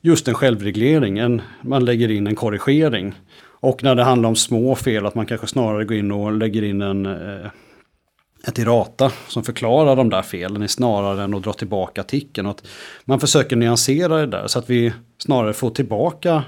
just 0.00 0.28
en 0.28 0.34
självreglering. 0.34 1.18
En, 1.18 1.42
man 1.62 1.84
lägger 1.84 2.10
in 2.10 2.26
en 2.26 2.34
korrigering. 2.34 3.14
Och 3.42 3.82
när 3.82 3.94
det 3.94 4.04
handlar 4.04 4.28
om 4.28 4.36
små 4.36 4.74
fel 4.74 5.06
att 5.06 5.14
man 5.14 5.26
kanske 5.26 5.46
snarare 5.46 5.84
går 5.84 5.96
in 5.96 6.12
och 6.12 6.32
lägger 6.32 6.62
in 6.62 6.82
en, 6.82 7.06
eh, 7.06 7.50
ett 8.46 8.58
Irata. 8.58 9.12
som 9.28 9.44
förklarar 9.44 9.96
de 9.96 10.10
där 10.10 10.22
felen 10.22 10.68
snarare 10.68 11.22
än 11.22 11.34
att 11.34 11.42
dra 11.42 11.52
tillbaka 11.52 12.00
artikeln. 12.00 12.46
Och 12.46 12.50
att 12.50 12.66
man 13.04 13.20
försöker 13.20 13.56
nyansera 13.56 14.16
det 14.16 14.26
där 14.26 14.46
så 14.46 14.58
att 14.58 14.70
vi 14.70 14.92
snarare 15.18 15.52
får 15.52 15.70
tillbaka 15.70 16.42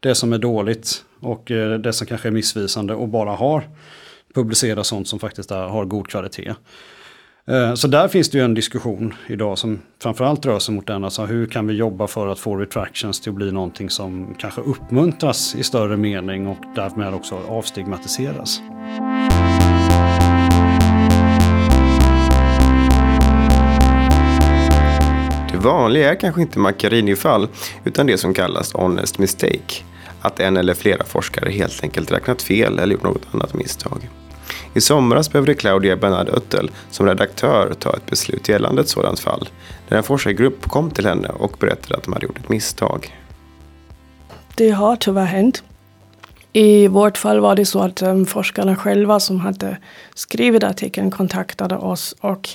det 0.00 0.14
som 0.14 0.32
är 0.32 0.38
dåligt 0.38 1.04
och 1.20 1.50
eh, 1.50 1.78
det 1.78 1.92
som 1.92 2.06
kanske 2.06 2.28
är 2.28 2.32
missvisande 2.32 2.94
och 2.94 3.08
bara 3.08 3.30
har 3.30 3.64
Publicera 4.34 4.84
sånt 4.84 5.08
som 5.08 5.18
faktiskt 5.18 5.50
är, 5.50 5.68
har 5.68 5.84
god 5.84 6.08
kvalitet. 6.08 6.54
Eh, 7.46 7.74
så 7.74 7.88
där 7.88 8.08
finns 8.08 8.30
det 8.30 8.38
ju 8.38 8.44
en 8.44 8.54
diskussion 8.54 9.14
idag 9.26 9.58
som 9.58 9.78
framförallt 10.02 10.46
rör 10.46 10.58
sig 10.58 10.74
mot 10.74 10.86
den. 10.86 11.04
Alltså 11.04 11.24
hur 11.24 11.46
kan 11.46 11.66
vi 11.66 11.74
jobba 11.74 12.06
för 12.06 12.26
att 12.26 12.38
få 12.38 12.56
retractions 12.56 13.20
till 13.20 13.30
att 13.30 13.36
bli 13.36 13.52
någonting 13.52 13.90
som 13.90 14.34
kanske 14.38 14.60
uppmuntras 14.60 15.54
i 15.54 15.62
större 15.62 15.96
mening 15.96 16.46
och 16.46 16.58
därmed 16.74 17.14
också 17.14 17.40
avstigmatiseras. 17.48 18.62
Det 25.52 25.58
vanliga 25.58 26.10
är 26.10 26.14
kanske 26.14 26.40
inte 26.40 26.58
Macchiarini-fall 26.58 27.48
utan 27.84 28.06
det 28.06 28.18
som 28.18 28.34
kallas 28.34 28.72
honest 28.72 29.18
mistake 29.18 29.82
att 30.20 30.40
en 30.40 30.56
eller 30.56 30.74
flera 30.74 31.04
forskare 31.04 31.50
helt 31.50 31.82
enkelt 31.82 32.12
räknat 32.12 32.42
fel 32.42 32.78
eller 32.78 32.94
gjort 32.94 33.02
något 33.02 33.26
annat 33.32 33.54
misstag. 33.54 34.08
I 34.74 34.80
somras 34.80 35.32
behövde 35.32 35.54
Claudia 35.54 35.96
Bernard 35.96 36.28
Öttel 36.28 36.70
som 36.90 37.06
redaktör 37.06 37.74
ta 37.78 37.96
ett 37.96 38.06
beslut 38.06 38.48
gällande 38.48 38.82
ett 38.82 38.88
sådant 38.88 39.20
fall, 39.20 39.48
när 39.88 39.96
en 39.96 40.04
forskargrupp 40.04 40.68
kom 40.68 40.90
till 40.90 41.06
henne 41.06 41.28
och 41.28 41.56
berättade 41.60 41.96
att 41.96 42.04
de 42.04 42.12
hade 42.12 42.26
gjort 42.26 42.38
ett 42.38 42.48
misstag. 42.48 43.16
Det 44.54 44.70
har 44.70 44.96
tyvärr 44.96 45.24
hänt. 45.24 45.62
I 46.52 46.88
vårt 46.88 47.18
fall 47.18 47.40
var 47.40 47.56
det 47.56 47.64
så 47.64 47.80
att 47.80 48.02
um, 48.02 48.26
forskarna 48.26 48.76
själva 48.76 49.20
som 49.20 49.40
hade 49.40 49.76
skrivit 50.14 50.64
artikeln 50.64 51.10
kontaktade 51.10 51.76
oss 51.76 52.14
och 52.20 52.48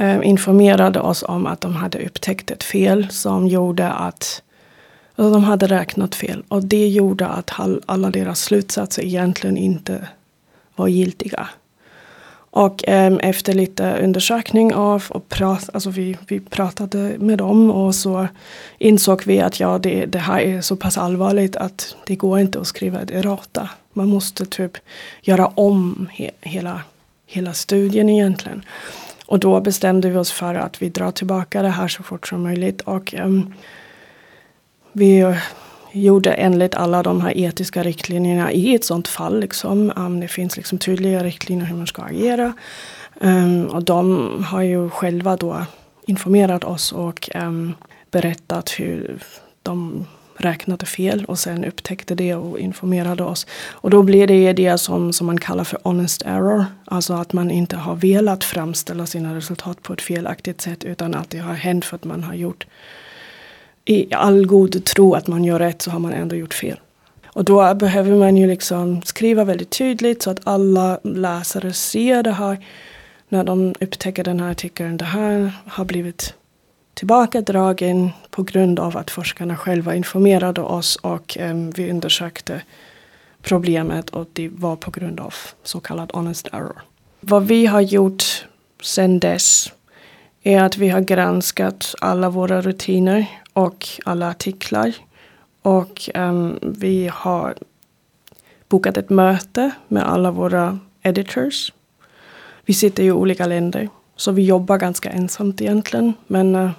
um, 0.00 0.22
informerade 0.22 1.00
oss 1.00 1.24
om 1.28 1.46
att 1.46 1.60
de 1.60 1.76
hade 1.76 2.06
upptäckt 2.06 2.50
ett 2.50 2.62
fel 2.64 3.06
som 3.10 3.48
gjorde 3.48 3.88
att 3.88 4.42
alltså 5.16 5.32
de 5.32 5.44
hade 5.44 5.66
räknat 5.66 6.14
fel 6.14 6.42
och 6.48 6.64
det 6.64 6.88
gjorde 6.88 7.26
att 7.26 7.50
alla 7.86 8.10
deras 8.10 8.40
slutsatser 8.40 9.04
egentligen 9.04 9.56
inte 9.56 10.08
var 10.76 10.88
giltiga. 10.88 11.48
Och 12.54 12.84
um, 12.88 13.20
efter 13.20 13.52
lite 13.52 13.96
undersökning 14.02 14.74
av 14.74 15.04
och 15.08 15.28
prat, 15.28 15.70
alltså 15.72 15.90
vi, 15.90 16.16
vi 16.28 16.40
pratade 16.40 17.14
med 17.18 17.38
dem 17.38 17.70
och 17.70 17.94
så 17.94 18.28
insåg 18.78 19.22
vi 19.26 19.40
att 19.40 19.60
ja, 19.60 19.78
det, 19.78 20.06
det 20.06 20.18
här 20.18 20.40
är 20.40 20.60
så 20.60 20.76
pass 20.76 20.98
allvarligt 20.98 21.56
att 21.56 21.96
det 22.06 22.16
går 22.16 22.40
inte 22.40 22.60
att 22.60 22.66
skriva 22.66 23.00
ett 23.00 23.10
errata. 23.10 23.70
Man 23.92 24.08
måste 24.08 24.46
typ 24.46 24.78
göra 25.22 25.46
om 25.46 26.08
he, 26.12 26.30
hela, 26.40 26.80
hela 27.26 27.52
studien 27.52 28.08
egentligen. 28.08 28.64
Och 29.26 29.38
då 29.38 29.60
bestämde 29.60 30.10
vi 30.10 30.16
oss 30.16 30.32
för 30.32 30.54
att 30.54 30.82
vi 30.82 30.88
drar 30.88 31.10
tillbaka 31.10 31.62
det 31.62 31.68
här 31.68 31.88
så 31.88 32.02
fort 32.02 32.28
som 32.28 32.42
möjligt. 32.42 32.80
Och 32.80 33.14
um, 33.14 33.54
vi 34.92 35.34
gjorde 35.92 36.32
enligt 36.32 36.74
alla 36.74 37.02
de 37.02 37.20
här 37.20 37.38
etiska 37.38 37.82
riktlinjerna 37.82 38.52
i 38.52 38.74
ett 38.74 38.84
sånt 38.84 39.08
fall. 39.08 39.40
Liksom. 39.40 39.92
Um, 39.96 40.20
det 40.20 40.28
finns 40.28 40.56
liksom 40.56 40.78
tydliga 40.78 41.24
riktlinjer 41.24 41.66
hur 41.66 41.76
man 41.76 41.86
ska 41.86 42.02
agera. 42.02 42.52
Um, 43.20 43.66
och 43.66 43.82
de 43.82 44.44
har 44.44 44.62
ju 44.62 44.90
själva 44.90 45.36
då 45.36 45.66
informerat 46.06 46.64
oss 46.64 46.92
och 46.92 47.30
um, 47.34 47.74
berättat 48.10 48.70
hur 48.70 49.22
de 49.62 50.06
räknade 50.36 50.86
fel 50.86 51.24
och 51.24 51.38
sen 51.38 51.64
upptäckte 51.64 52.14
det 52.14 52.34
och 52.34 52.58
informerade 52.58 53.22
oss. 53.22 53.46
Och 53.70 53.90
då 53.90 54.02
blir 54.02 54.26
det 54.26 54.52
det 54.52 54.78
som, 54.78 55.12
som 55.12 55.26
man 55.26 55.40
kallar 55.40 55.64
för 55.64 55.78
honest 55.84 56.22
error. 56.22 56.64
Alltså 56.84 57.14
att 57.14 57.32
man 57.32 57.50
inte 57.50 57.76
har 57.76 57.94
velat 57.94 58.44
framställa 58.44 59.06
sina 59.06 59.34
resultat 59.34 59.82
på 59.82 59.92
ett 59.92 60.02
felaktigt 60.02 60.60
sätt 60.60 60.84
utan 60.84 61.14
att 61.14 61.30
det 61.30 61.38
har 61.38 61.54
hänt 61.54 61.84
för 61.84 61.96
att 61.96 62.04
man 62.04 62.22
har 62.22 62.34
gjort 62.34 62.66
i 63.84 64.14
all 64.14 64.46
god 64.46 64.84
tro 64.84 65.14
att 65.14 65.26
man 65.26 65.44
gör 65.44 65.58
rätt 65.58 65.82
så 65.82 65.90
har 65.90 65.98
man 65.98 66.12
ändå 66.12 66.36
gjort 66.36 66.54
fel. 66.54 66.80
Och 67.26 67.44
då 67.44 67.74
behöver 67.74 68.16
man 68.16 68.36
ju 68.36 68.46
liksom 68.46 69.02
skriva 69.02 69.44
väldigt 69.44 69.70
tydligt 69.70 70.22
så 70.22 70.30
att 70.30 70.40
alla 70.44 71.00
läsare 71.02 71.72
ser 71.72 72.22
det 72.22 72.32
här. 72.32 72.66
När 73.28 73.44
de 73.44 73.74
upptäcker 73.80 74.24
den 74.24 74.40
här 74.40 74.50
artikeln, 74.50 74.96
det 74.96 75.04
här 75.04 75.52
har 75.66 75.84
blivit 75.84 76.34
tillbakadragen 76.94 78.10
på 78.30 78.42
grund 78.42 78.80
av 78.80 78.96
att 78.96 79.10
forskarna 79.10 79.56
själva 79.56 79.94
informerade 79.94 80.60
oss 80.60 80.96
och 80.96 81.38
eh, 81.38 81.56
vi 81.76 81.90
undersökte 81.90 82.62
problemet 83.42 84.10
och 84.10 84.28
det 84.32 84.48
var 84.48 84.76
på 84.76 84.90
grund 84.90 85.20
av 85.20 85.34
så 85.62 85.80
kallad 85.80 86.10
honest 86.14 86.48
error. 86.52 86.82
Vad 87.20 87.46
vi 87.46 87.66
har 87.66 87.80
gjort 87.80 88.46
sedan 88.82 89.18
dess 89.18 89.72
är 90.42 90.62
att 90.62 90.76
vi 90.76 90.88
har 90.88 91.00
granskat 91.00 91.94
alla 92.00 92.30
våra 92.30 92.60
rutiner 92.60 93.26
och 93.52 93.88
alla 94.04 94.30
artiklar. 94.30 94.94
Och 95.62 96.10
um, 96.14 96.58
vi 96.62 97.10
har 97.12 97.54
bokat 98.68 98.96
ett 98.96 99.10
möte 99.10 99.70
med 99.88 100.08
alla 100.08 100.30
våra 100.30 100.78
editors. 101.02 101.72
Vi 102.64 102.74
sitter 102.74 103.02
i 103.02 103.12
olika 103.12 103.46
länder, 103.46 103.88
så 104.16 104.32
vi 104.32 104.42
jobbar 104.42 104.78
ganska 104.78 105.10
ensamt 105.10 105.60
egentligen. 105.60 106.14
Men 106.26 106.56
uh, 106.56 106.70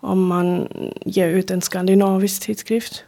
om 0.00 0.26
man 0.26 0.68
ger 1.04 1.28
ut 1.28 1.50
en 1.50 1.60
skandinavisk 1.60 2.42
tidskrift 2.42 3.04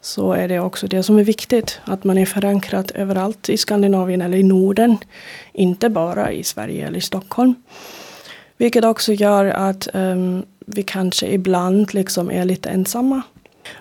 så 0.00 0.32
är 0.32 0.48
det 0.48 0.60
också 0.60 0.86
det 0.86 1.02
som 1.02 1.18
är 1.18 1.24
viktigt. 1.24 1.80
Att 1.84 2.04
man 2.04 2.18
är 2.18 2.26
förankrad 2.26 2.92
överallt 2.94 3.48
i 3.48 3.56
Skandinavien 3.56 4.22
eller 4.22 4.38
i 4.38 4.42
Norden. 4.42 4.98
Inte 5.52 5.88
bara 5.88 6.32
i 6.32 6.44
Sverige 6.44 6.86
eller 6.86 6.98
i 6.98 7.00
Stockholm. 7.00 7.54
Vilket 8.56 8.84
också 8.84 9.12
gör 9.12 9.44
att 9.44 9.88
um, 9.94 10.42
vi 10.64 10.82
kanske 10.82 11.26
ibland 11.26 11.94
liksom 11.94 12.30
är 12.30 12.44
lite 12.44 12.68
ensamma. 12.68 13.22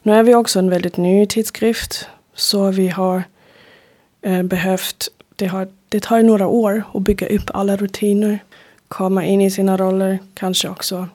Nu 0.03 0.13
är 0.13 0.23
vi 0.23 0.35
också 0.35 0.59
en 0.59 0.69
väldigt 0.69 0.97
ny 0.97 1.25
tidskrift. 1.25 2.07
Så 2.35 2.71
vi 2.71 2.87
har 2.87 3.23
eh, 4.21 4.43
behövt, 4.43 5.07
det, 5.35 5.45
har, 5.45 5.67
det 5.89 5.99
tar 5.99 6.23
några 6.23 6.47
år 6.47 6.83
att 6.93 7.01
bygga 7.01 7.27
upp 7.27 7.51
alla 7.53 7.75
rutiner, 7.75 8.39
komma 8.87 9.25
in 9.25 9.41
i 9.41 9.51
sina 9.51 9.77
roller, 9.77 10.19
kanske 10.33 10.69
också. 10.69 11.07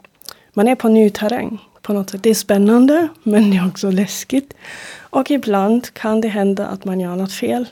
Man 0.53 0.69
är 0.69 0.75
på 0.75 0.89
ny 0.89 1.11
terräng 1.11 1.59
på 1.83 1.93
något 1.93 2.11
sätt. 2.11 2.23
Det 2.23 2.31
är 2.31 2.35
spännande, 2.35 3.09
men 3.23 3.51
det 3.51 3.57
är 3.57 3.69
också 3.69 3.91
läskigt. 3.91 4.55
Och 4.99 5.31
ibland 5.31 5.95
kan 5.95 6.21
det 6.21 6.29
hända 6.29 6.67
att 6.67 6.85
man 6.85 7.01
gör 7.01 7.17
något 7.17 7.33
fel. 7.33 7.67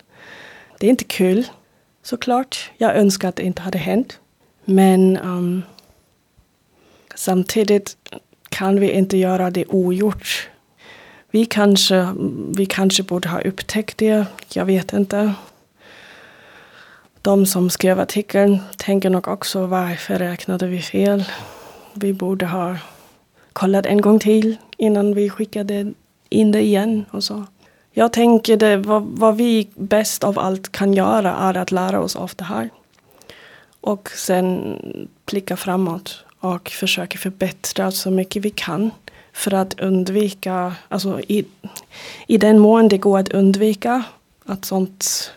Det 0.79 0.87
är 0.87 0.91
inte 0.91 1.05
kul, 1.05 1.47
såklart. 2.03 2.71
Jag 2.76 2.97
önskar 2.97 3.29
att 3.29 3.37
det 3.37 3.43
inte 3.43 3.62
hade 3.62 3.79
hänt. 3.79 4.19
Men 4.65 5.17
um, 5.17 5.62
samtidigt 7.16 7.96
kan 8.49 8.80
vi 8.80 8.90
inte 8.90 9.16
göra 9.16 9.50
det 9.50 9.66
ogjort. 9.66 10.49
Vi 11.30 11.44
kanske, 11.46 12.08
vi 12.56 12.66
kanske 12.66 13.02
borde 13.02 13.28
ha 13.28 13.40
upptäckt 13.40 13.99
det, 13.99 14.26
jag 14.52 14.64
vet 14.64 14.92
inte. 14.92 15.32
De 17.23 17.46
som 17.46 17.70
skrev 17.70 18.00
artikeln 18.00 18.58
tänker 18.76 19.11
nog 19.11 19.28
också 19.28 19.66
varför 19.66 20.14
räknade 20.14 20.66
vi 20.66 20.82
fel? 20.82 21.25
Vi 21.92 22.12
borde 22.12 22.46
ha 22.46 22.76
kollat 23.52 23.87
en 23.87 24.00
gång 24.00 24.18
till 24.18 24.56
innan 24.76 25.14
vi 25.14 25.30
skickade 25.30 25.92
in 26.28 26.52
det 26.52 26.62
igen 26.62 27.04
och 27.11 27.25
så. 27.25 27.44
Jag 27.92 28.12
tänker 28.12 28.56
det, 28.56 28.76
vad, 28.76 29.02
vad 29.02 29.37
vi 29.37 29.68
bäst 29.75 30.25
av 30.25 30.38
allt 30.38 30.73
kan 30.73 30.94
göra 30.94 31.35
är 31.35 31.56
att 31.56 31.73
lära 31.73 32.00
oss 32.00 32.16
av 32.16 32.32
det 32.37 32.44
här. 32.44 32.70
Och 33.80 34.11
sen 34.11 34.78
blicka 35.26 35.56
framåt 35.56 36.25
och 36.55 36.69
försöker 36.69 37.19
förbättra 37.19 37.91
så 37.91 38.11
mycket 38.11 38.45
vi 38.45 38.50
kan. 38.50 38.91
För 39.33 39.55
att 39.55 39.81
undvika, 39.81 40.75
alltså 40.88 41.21
i, 41.21 41.45
i 42.26 42.38
den 42.38 42.59
mån 42.59 42.88
det 42.88 42.99
går 42.99 43.19
att 43.19 43.29
undvika 43.29 44.03
att 44.45 44.65
sånt 44.65 45.33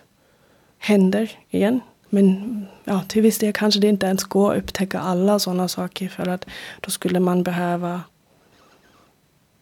händer 0.77 1.31
igen. 1.49 1.81
Men 2.09 2.65
ja, 2.83 3.01
till 3.07 3.21
viss 3.21 3.37
del 3.37 3.53
kanske 3.53 3.79
det 3.79 3.87
inte 3.87 4.05
ens 4.05 4.23
går 4.23 4.51
att 4.51 4.57
upptäcka 4.57 4.99
alla 4.99 5.39
sådana 5.39 5.67
saker 5.67 6.07
för 6.07 6.27
att 6.27 6.45
då 6.79 6.91
skulle 6.91 7.19
man 7.19 7.43
behöva 7.43 8.01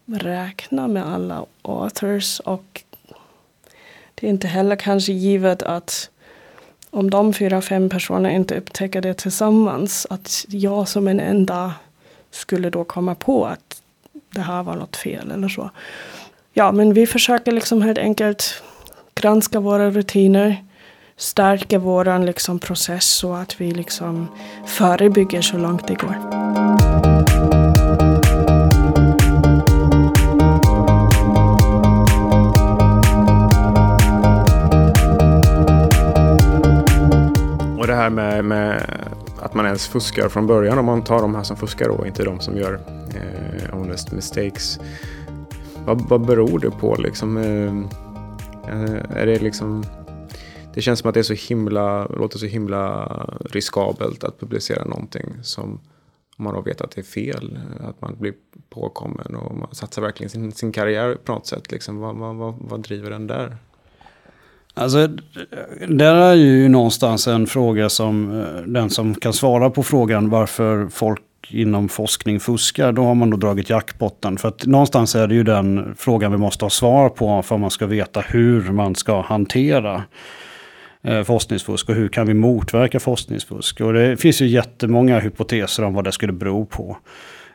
räkna 0.05 0.87
med 0.87 1.07
alla 1.07 1.45
authors 1.61 2.39
och 2.39 2.83
det 4.15 4.27
är 4.27 4.29
inte 4.29 4.47
heller 4.47 4.75
kanske 4.75 5.13
givet 5.13 5.63
att 5.63 6.09
om 6.89 7.09
de 7.09 7.33
fyra, 7.33 7.61
fem 7.61 7.89
personerna 7.89 8.31
inte 8.31 8.57
upptäcker 8.57 9.01
det 9.01 9.13
tillsammans, 9.13 10.07
att 10.09 10.45
jag 10.49 10.87
som 10.87 11.07
en 11.07 11.19
enda 11.19 11.73
skulle 12.31 12.69
då 12.69 12.83
komma 12.83 13.15
på 13.15 13.45
att 13.45 13.81
det 14.29 14.41
här 14.41 14.63
var 14.63 14.75
något 14.75 14.95
fel 14.95 15.31
eller 15.31 15.49
så. 15.49 15.69
Ja, 16.53 16.71
men 16.71 16.93
vi 16.93 17.07
försöker 17.07 17.51
liksom 17.51 17.81
helt 17.81 17.97
enkelt 17.97 18.63
granska 19.15 19.59
våra 19.59 19.89
rutiner, 19.89 20.63
stärka 21.17 21.79
våran 21.79 22.25
liksom 22.25 22.59
process 22.59 23.05
så 23.05 23.33
att 23.33 23.61
vi 23.61 23.71
liksom 23.71 24.27
förebygger 24.65 25.41
så 25.41 25.57
långt 25.57 25.87
det 25.87 25.95
går. 25.95 26.86
Och 37.87 37.93
det 37.93 37.99
här 37.99 38.09
med, 38.09 38.45
med, 38.45 38.99
att 39.39 39.53
man 39.53 39.65
ens 39.65 39.87
fuskar 39.87 40.29
från 40.29 40.47
början, 40.47 40.77
om 40.77 40.85
man 40.85 41.03
tar 41.03 41.21
de 41.21 41.35
här 41.35 41.43
som 41.43 41.57
fuskar 41.57 41.89
och 41.89 42.07
inte 42.07 42.23
de 42.23 42.39
som 42.39 42.57
gör 42.57 42.73
eh, 43.15 43.77
honest 43.77 44.11
mistakes. 44.11 44.79
Vad, 45.85 46.01
vad 46.01 46.25
beror 46.25 46.59
det 46.59 46.71
på 46.71 46.95
liksom? 46.95 47.37
Eh, 47.37 47.75
eh, 48.73 49.21
är 49.21 49.25
det 49.25 49.39
liksom... 49.39 49.83
Det 50.73 50.81
känns 50.81 50.99
som 50.99 51.09
att 51.09 51.13
det 51.13 51.19
är 51.19 51.23
så 51.23 51.33
himla, 51.33 52.07
låter 52.07 52.37
så 52.37 52.45
himla 52.45 53.07
riskabelt 53.39 54.23
att 54.23 54.39
publicera 54.39 54.85
någonting 54.85 55.33
som 55.41 55.79
man 56.37 56.53
då 56.53 56.61
vet 56.61 56.81
att 56.81 56.91
det 56.91 57.01
är 57.01 57.05
fel, 57.05 57.59
att 57.79 58.01
man 58.01 58.15
blir 58.19 58.33
påkommen 58.69 59.35
och 59.35 59.55
man 59.55 59.75
satsar 59.75 60.01
verkligen 60.01 60.29
sin, 60.29 60.51
sin 60.51 60.71
karriär 60.71 61.17
på 61.23 61.31
något 61.31 61.47
sätt. 61.47 61.71
Liksom. 61.71 61.97
Vad, 61.99 62.15
vad, 62.15 62.35
vad, 62.35 62.55
vad 62.59 62.81
driver 62.81 63.09
den 63.09 63.27
där? 63.27 63.57
Alltså, 64.77 65.07
det 65.87 66.05
är 66.05 66.33
ju 66.33 66.69
någonstans 66.69 67.27
en 67.27 67.47
fråga 67.47 67.89
som 67.89 68.41
eh, 68.41 68.61
den 68.61 68.89
som 68.89 69.15
kan 69.15 69.33
svara 69.33 69.69
på 69.69 69.83
frågan 69.83 70.29
varför 70.29 70.87
folk 70.89 71.21
inom 71.49 71.89
forskning 71.89 72.39
fuskar, 72.39 72.91
då 72.91 73.03
har 73.03 73.15
man 73.15 73.29
då 73.29 73.37
dragit 73.37 73.69
jackpotten. 73.69 74.37
För 74.37 74.47
att 74.47 74.65
någonstans 74.65 75.15
är 75.15 75.27
det 75.27 75.35
ju 75.35 75.43
den 75.43 75.95
frågan 75.97 76.31
vi 76.31 76.37
måste 76.37 76.65
ha 76.65 76.69
svar 76.69 77.09
på 77.09 77.41
för 77.41 77.55
att 77.55 77.61
man 77.61 77.71
ska 77.71 77.85
veta 77.85 78.19
hur 78.19 78.71
man 78.71 78.95
ska 78.95 79.21
hantera 79.21 80.03
eh, 81.01 81.23
forskningsfusk 81.23 81.89
och 81.89 81.95
hur 81.95 82.07
kan 82.07 82.27
vi 82.27 82.33
motverka 82.33 82.99
forskningsfusk. 82.99 83.81
Och 83.81 83.93
det 83.93 84.17
finns 84.17 84.41
ju 84.41 84.47
jättemånga 84.47 85.19
hypoteser 85.19 85.83
om 85.83 85.93
vad 85.93 86.03
det 86.03 86.11
skulle 86.11 86.33
bero 86.33 86.65
på. 86.65 86.97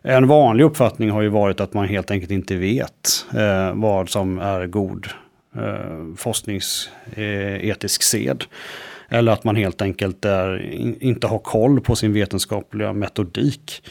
En 0.02 0.28
vanlig 0.28 0.64
uppfattning 0.64 1.10
har 1.10 1.22
ju 1.22 1.28
varit 1.28 1.60
att 1.60 1.74
man 1.74 1.88
helt 1.88 2.10
enkelt 2.10 2.30
inte 2.30 2.56
vet 2.56 3.26
eh, 3.34 3.74
vad 3.74 4.08
som 4.08 4.38
är 4.38 4.66
god 4.66 5.06
eh, 5.56 6.14
forskningsetisk 6.16 8.02
sed. 8.02 8.44
Eller 9.08 9.32
att 9.32 9.44
man 9.44 9.56
helt 9.56 9.82
enkelt 9.82 10.24
är, 10.24 10.74
inte 11.00 11.26
har 11.26 11.38
koll 11.38 11.80
på 11.80 11.96
sin 11.96 12.12
vetenskapliga 12.12 12.92
metodik. 12.92 13.82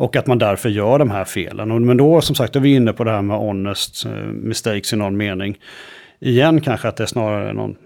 Och 0.00 0.16
att 0.16 0.26
man 0.26 0.38
därför 0.38 0.68
gör 0.68 0.98
de 0.98 1.10
här 1.10 1.24
felen. 1.24 1.86
Men 1.86 1.96
då 1.96 2.20
som 2.20 2.34
sagt 2.34 2.56
är 2.56 2.60
vi 2.60 2.74
inne 2.74 2.92
på 2.92 3.04
det 3.04 3.10
här 3.10 3.22
med 3.22 3.36
honest 3.36 4.06
eh, 4.06 4.12
mistakes 4.26 4.92
i 4.92 4.96
någon 4.96 5.16
mening. 5.16 5.58
Igen 6.20 6.60
kanske 6.60 6.88
att 6.88 6.96
det 6.96 7.02
är 7.02 7.06
snarare 7.06 7.52
någon, 7.52 7.76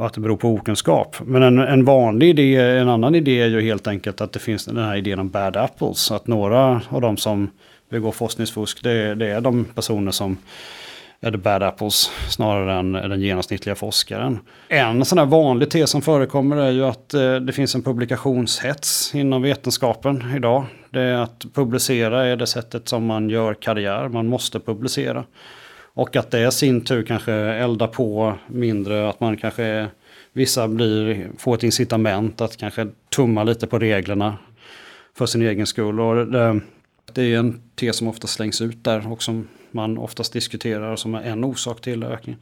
att 0.00 0.14
det 0.14 0.20
beror 0.20 0.36
på 0.36 0.48
okunskap. 0.48 1.16
Men 1.24 1.42
en, 1.42 1.58
en 1.58 1.84
vanlig 1.84 2.28
idé, 2.28 2.56
en 2.56 2.88
annan 2.88 3.14
idé 3.14 3.40
är 3.40 3.46
ju 3.46 3.60
helt 3.60 3.86
enkelt 3.86 4.20
att 4.20 4.32
det 4.32 4.38
finns 4.38 4.64
den 4.64 4.76
här 4.76 4.96
idén 4.96 5.18
om 5.18 5.28
bad 5.28 5.56
apples. 5.56 6.10
Att 6.10 6.26
några 6.26 6.80
av 6.88 7.00
de 7.00 7.16
som 7.16 7.50
begår 7.90 8.12
forskningsfusk, 8.12 8.82
det, 8.82 9.14
det 9.14 9.26
är 9.26 9.40
de 9.40 9.64
personer 9.64 10.10
som 10.10 10.36
är 11.20 11.30
det 11.30 11.38
bad 11.38 11.62
apples 11.62 12.10
snarare 12.28 12.78
än 12.78 12.92
den 12.92 13.20
genomsnittliga 13.20 13.74
forskaren. 13.74 14.38
En 14.68 15.04
sån 15.04 15.18
här 15.18 15.26
vanlig 15.26 15.70
tes 15.70 15.90
som 15.90 16.02
förekommer 16.02 16.56
är 16.56 16.70
ju 16.70 16.84
att 16.84 17.14
eh, 17.14 17.34
det 17.34 17.52
finns 17.52 17.74
en 17.74 17.82
publikationshets 17.82 19.14
inom 19.14 19.42
vetenskapen 19.42 20.34
idag. 20.36 20.64
Det 20.90 21.00
är 21.00 21.14
att 21.14 21.46
publicera 21.54 22.24
är 22.24 22.36
det 22.36 22.46
sättet 22.46 22.88
som 22.88 23.06
man 23.06 23.30
gör 23.30 23.54
karriär, 23.54 24.08
man 24.08 24.26
måste 24.26 24.60
publicera. 24.60 25.24
Och 25.94 26.16
att 26.16 26.30
det 26.30 26.48
i 26.48 26.52
sin 26.52 26.80
tur 26.80 27.02
kanske 27.02 27.32
eldar 27.32 27.86
på 27.86 28.34
mindre, 28.46 29.08
att 29.08 29.20
man 29.20 29.36
kanske, 29.36 29.86
vissa 30.32 30.68
blir, 30.68 31.28
får 31.38 31.54
ett 31.54 31.62
incitament 31.62 32.40
att 32.40 32.56
kanske 32.56 32.86
tumma 33.16 33.44
lite 33.44 33.66
på 33.66 33.78
reglerna 33.78 34.36
för 35.18 35.26
sin 35.26 35.42
egen 35.42 35.66
skull. 35.66 36.00
Och 36.00 36.26
det, 36.26 36.60
det 37.12 37.22
är 37.22 37.38
en 37.38 37.60
tes 37.74 37.96
som 37.96 38.08
ofta 38.08 38.26
slängs 38.26 38.60
ut 38.60 38.84
där 38.84 39.12
och 39.12 39.22
som 39.22 39.48
man 39.76 39.98
oftast 39.98 40.32
diskuterar 40.32 40.96
som 40.96 41.14
är 41.14 41.22
en 41.22 41.44
orsak 41.44 41.80
till 41.80 42.04
ökningen. 42.04 42.40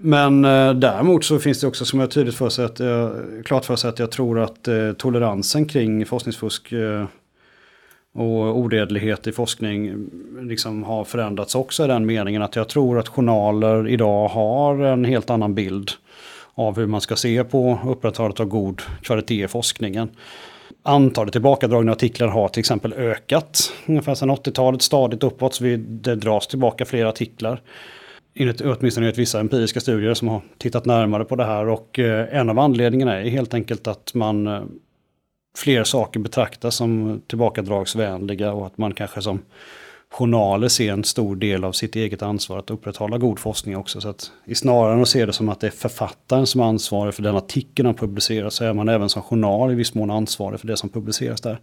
Men 0.00 0.44
eh, 0.44 0.74
däremot 0.74 1.24
så 1.24 1.38
finns 1.38 1.60
det 1.60 1.66
också 1.66 1.84
som 1.84 2.00
jag 2.00 2.10
tydligt 2.10 2.34
för 2.34 2.48
sig 2.48 2.64
att, 2.64 2.80
eh, 2.80 3.10
klart 3.44 3.64
för 3.64 3.76
sig 3.76 3.90
att 3.90 3.98
jag 3.98 4.10
tror 4.10 4.40
att 4.40 4.68
eh, 4.68 4.92
toleransen 4.92 5.66
kring 5.66 6.06
forskningsfusk 6.06 6.72
eh, 6.72 7.04
och 8.14 8.58
oredlighet 8.58 9.26
i 9.26 9.32
forskning 9.32 9.88
mm, 9.88 10.48
liksom 10.48 10.82
har 10.82 11.04
förändrats 11.04 11.54
också 11.54 11.84
i 11.84 11.86
den 11.86 12.06
meningen 12.06 12.42
att 12.42 12.56
jag 12.56 12.68
tror 12.68 12.98
att 12.98 13.08
journaler 13.08 13.88
idag 13.88 14.28
har 14.28 14.78
en 14.78 15.04
helt 15.04 15.30
annan 15.30 15.54
bild 15.54 15.90
av 16.54 16.76
hur 16.76 16.86
man 16.86 17.00
ska 17.00 17.16
se 17.16 17.44
på 17.44 17.78
upprätthållandet 17.86 18.40
av 18.40 18.46
god 18.46 18.82
kvalitet 19.02 19.44
i 19.44 19.48
forskningen. 19.48 20.08
Antalet 20.88 21.32
tillbakadragna 21.32 21.92
artiklar 21.92 22.28
har 22.28 22.48
till 22.48 22.60
exempel 22.60 22.92
ökat 22.92 23.72
ungefär 23.86 24.14
sedan 24.14 24.30
80-talet 24.30 24.82
stadigt 24.82 25.22
uppåt. 25.22 25.54
Så 25.54 25.64
det 25.64 26.14
dras 26.14 26.46
tillbaka 26.46 26.84
fler 26.84 27.04
artiklar. 27.04 27.62
Enligt, 28.34 28.60
åtminstone 28.60 29.06
enligt 29.06 29.18
vissa 29.18 29.40
empiriska 29.40 29.80
studier 29.80 30.14
som 30.14 30.28
har 30.28 30.42
tittat 30.58 30.84
närmare 30.84 31.24
på 31.24 31.36
det 31.36 31.44
här. 31.44 31.68
Och 31.68 31.98
eh, 31.98 32.38
en 32.38 32.50
av 32.50 32.58
anledningarna 32.58 33.20
är 33.20 33.28
helt 33.28 33.54
enkelt 33.54 33.86
att 33.86 34.14
man 34.14 34.46
eh, 34.46 34.62
fler 35.58 35.84
saker 35.84 36.20
betraktas 36.20 36.74
som 36.74 37.22
tillbakadragsvänliga 37.26 38.52
och 38.52 38.66
att 38.66 38.78
man 38.78 38.94
kanske 38.94 39.22
som 39.22 39.42
journaler 40.10 40.68
ser 40.68 40.92
en 40.92 41.04
stor 41.04 41.36
del 41.36 41.64
av 41.64 41.72
sitt 41.72 41.96
eget 41.96 42.22
ansvar 42.22 42.58
att 42.58 42.70
upprätthålla 42.70 43.18
god 43.18 43.38
forskning 43.38 43.76
också. 43.76 44.00
Så 44.00 44.08
att 44.08 44.30
snarare 44.54 44.94
än 44.94 45.02
att 45.02 45.08
se 45.08 45.26
det 45.26 45.32
som 45.32 45.48
att 45.48 45.60
det 45.60 45.66
är 45.66 45.70
författaren 45.70 46.46
som 46.46 46.60
är 46.60 46.64
ansvarig 46.64 47.14
för 47.14 47.22
den 47.22 47.36
artikeln 47.36 47.86
han 47.86 47.94
publicerar 47.94 48.50
så 48.50 48.64
är 48.64 48.72
man 48.72 48.88
även 48.88 49.08
som 49.08 49.22
journal 49.22 49.72
i 49.72 49.74
viss 49.74 49.94
mån 49.94 50.10
ansvarig 50.10 50.60
för 50.60 50.66
det 50.66 50.76
som 50.76 50.88
publiceras 50.88 51.40
där. 51.40 51.60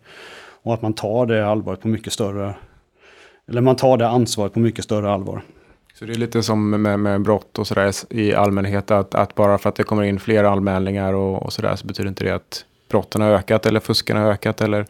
Och 0.64 0.74
att 0.74 0.82
man 0.82 0.94
tar 0.94 1.26
det 1.26 1.48
allvaret 1.48 1.82
på 1.82 1.88
mycket 1.88 2.14
större, 2.14 2.56
eller 3.48 3.62
man 3.62 3.76
tar 3.76 3.98
det 3.98 4.08
ansvaret 4.08 4.54
på 4.54 4.60
mycket 4.60 4.84
större 4.84 5.12
allvar. 5.12 5.42
Så 6.00 6.06
det 6.06 6.14
är 6.14 6.18
lite 6.18 6.44
som 6.44 6.70
med, 6.82 7.00
med 7.00 7.22
brott 7.22 7.60
och 7.60 7.68
sådär 7.68 7.94
i 8.10 8.34
allmänhet 8.34 8.92
att, 8.92 9.16
att, 9.16 9.36
bara 9.36 9.58
för 9.58 9.70
att 9.70 9.76
det 9.76 9.84
kommer 9.84 10.04
in 10.04 10.20
fler 10.20 10.44
anmälningar 10.44 11.14
och, 11.14 11.44
och 11.44 11.54
sådär 11.54 11.76
så 11.76 11.88
betyder 11.88 12.10
inte 12.10 12.24
det 12.24 12.36
att 12.36 12.66
brotten 12.90 13.22
har 13.22 13.30
ökat 13.30 13.66
eller 13.66 13.80
fusken 13.80 14.18
har 14.18 14.32
ökat 14.32 14.62
eller 14.62 14.86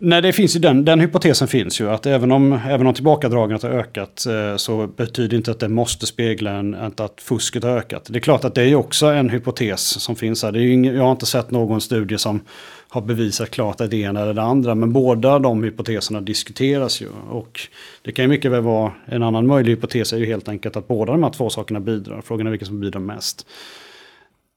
Nej, 0.00 0.22
det 0.22 0.32
finns 0.32 0.56
ju 0.56 0.60
den, 0.60 0.84
den 0.84 1.00
hypotesen 1.00 1.48
finns 1.48 1.80
ju 1.80 1.90
att 1.90 2.06
även 2.06 2.32
om, 2.32 2.52
även 2.52 2.86
om 2.86 2.94
tillbakadragandet 2.94 3.62
har 3.62 3.70
ökat 3.70 4.26
eh, 4.26 4.56
så 4.56 4.86
betyder 4.86 5.36
inte 5.36 5.50
att 5.50 5.60
det 5.60 5.68
måste 5.68 6.06
spegla 6.06 6.50
en, 6.50 6.74
att 6.74 7.20
fusket 7.20 7.62
har 7.62 7.70
ökat. 7.70 8.06
Det 8.10 8.18
är 8.18 8.20
klart 8.20 8.44
att 8.44 8.54
det 8.54 8.62
är 8.62 8.74
också 8.74 9.06
en 9.06 9.30
hypotes 9.30 10.00
som 10.00 10.16
finns 10.16 10.42
här. 10.42 10.52
Det 10.52 10.60
är 10.60 10.72
ingen, 10.72 10.94
jag 10.94 11.02
har 11.02 11.10
inte 11.10 11.26
sett 11.26 11.50
någon 11.50 11.80
studie 11.80 12.18
som 12.18 12.40
har 12.88 13.00
bevisat 13.00 13.50
klart 13.50 13.80
att 13.80 13.90
det 13.90 13.96
ena 13.96 14.20
eller 14.20 14.34
det 14.34 14.42
andra. 14.42 14.74
Men 14.74 14.92
båda 14.92 15.38
de 15.38 15.64
hypoteserna 15.64 16.20
diskuteras 16.20 17.00
ju. 17.00 17.08
Och 17.30 17.60
det 18.02 18.12
kan 18.12 18.24
ju 18.24 18.28
mycket 18.28 18.50
väl 18.50 18.62
vara 18.62 18.92
en 19.06 19.22
annan 19.22 19.46
möjlig 19.46 19.72
hypotes 19.72 20.12
är 20.12 20.18
ju 20.18 20.26
helt 20.26 20.48
enkelt 20.48 20.76
att 20.76 20.88
båda 20.88 21.12
de 21.12 21.22
här 21.22 21.30
två 21.30 21.50
sakerna 21.50 21.80
bidrar. 21.80 22.20
Frågan 22.24 22.46
är 22.46 22.50
vilken 22.50 22.68
som 22.68 22.80
bidrar 22.80 23.00
mest. 23.00 23.46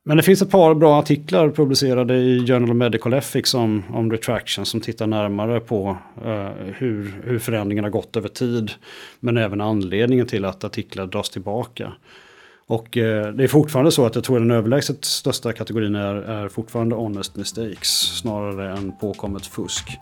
Men 0.04 0.18
det 0.18 0.24
finns 0.24 0.42
ett 0.42 0.50
par 0.50 0.74
bra 0.74 1.00
artiklar 1.00 1.50
publicerade 1.50 2.16
i 2.16 2.48
Journal 2.48 2.70
of 2.70 2.76
Medical 2.76 3.14
Ethics 3.14 3.54
om, 3.54 3.84
om 3.94 4.12
retraction 4.12 4.66
som 4.66 4.82
tittar 4.82 5.08
närmare 5.08 5.60
på 5.60 5.98
uh, 6.26 6.50
hur, 6.78 7.22
hur 7.24 7.40
förändringarna 7.40 7.86
har 7.86 7.92
gått 7.92 8.18
över 8.18 8.30
tid. 8.30 8.72
Men 9.20 9.38
även 9.38 9.62
anledningen 9.62 10.28
till 10.28 10.46
att 10.46 10.64
artiklar 10.64 11.08
dras 11.08 11.30
tillbaka. 11.30 11.94
Och 12.68 12.98
uh, 12.98 13.28
det 13.28 13.44
är 13.44 13.48
fortfarande 13.48 13.92
så 13.92 14.06
att 14.06 14.16
jag 14.16 14.24
tror 14.24 14.40
den 14.40 14.52
överlägset 14.52 15.06
största 15.06 15.54
kategorin 15.54 15.96
är, 15.96 16.16
är 16.16 16.50
fortfarande 16.50 16.96
honest 16.96 17.36
mistakes 17.36 18.18
snarare 18.20 18.78
än 18.78 18.92
påkommet 19.02 19.46
fusk. 19.46 19.98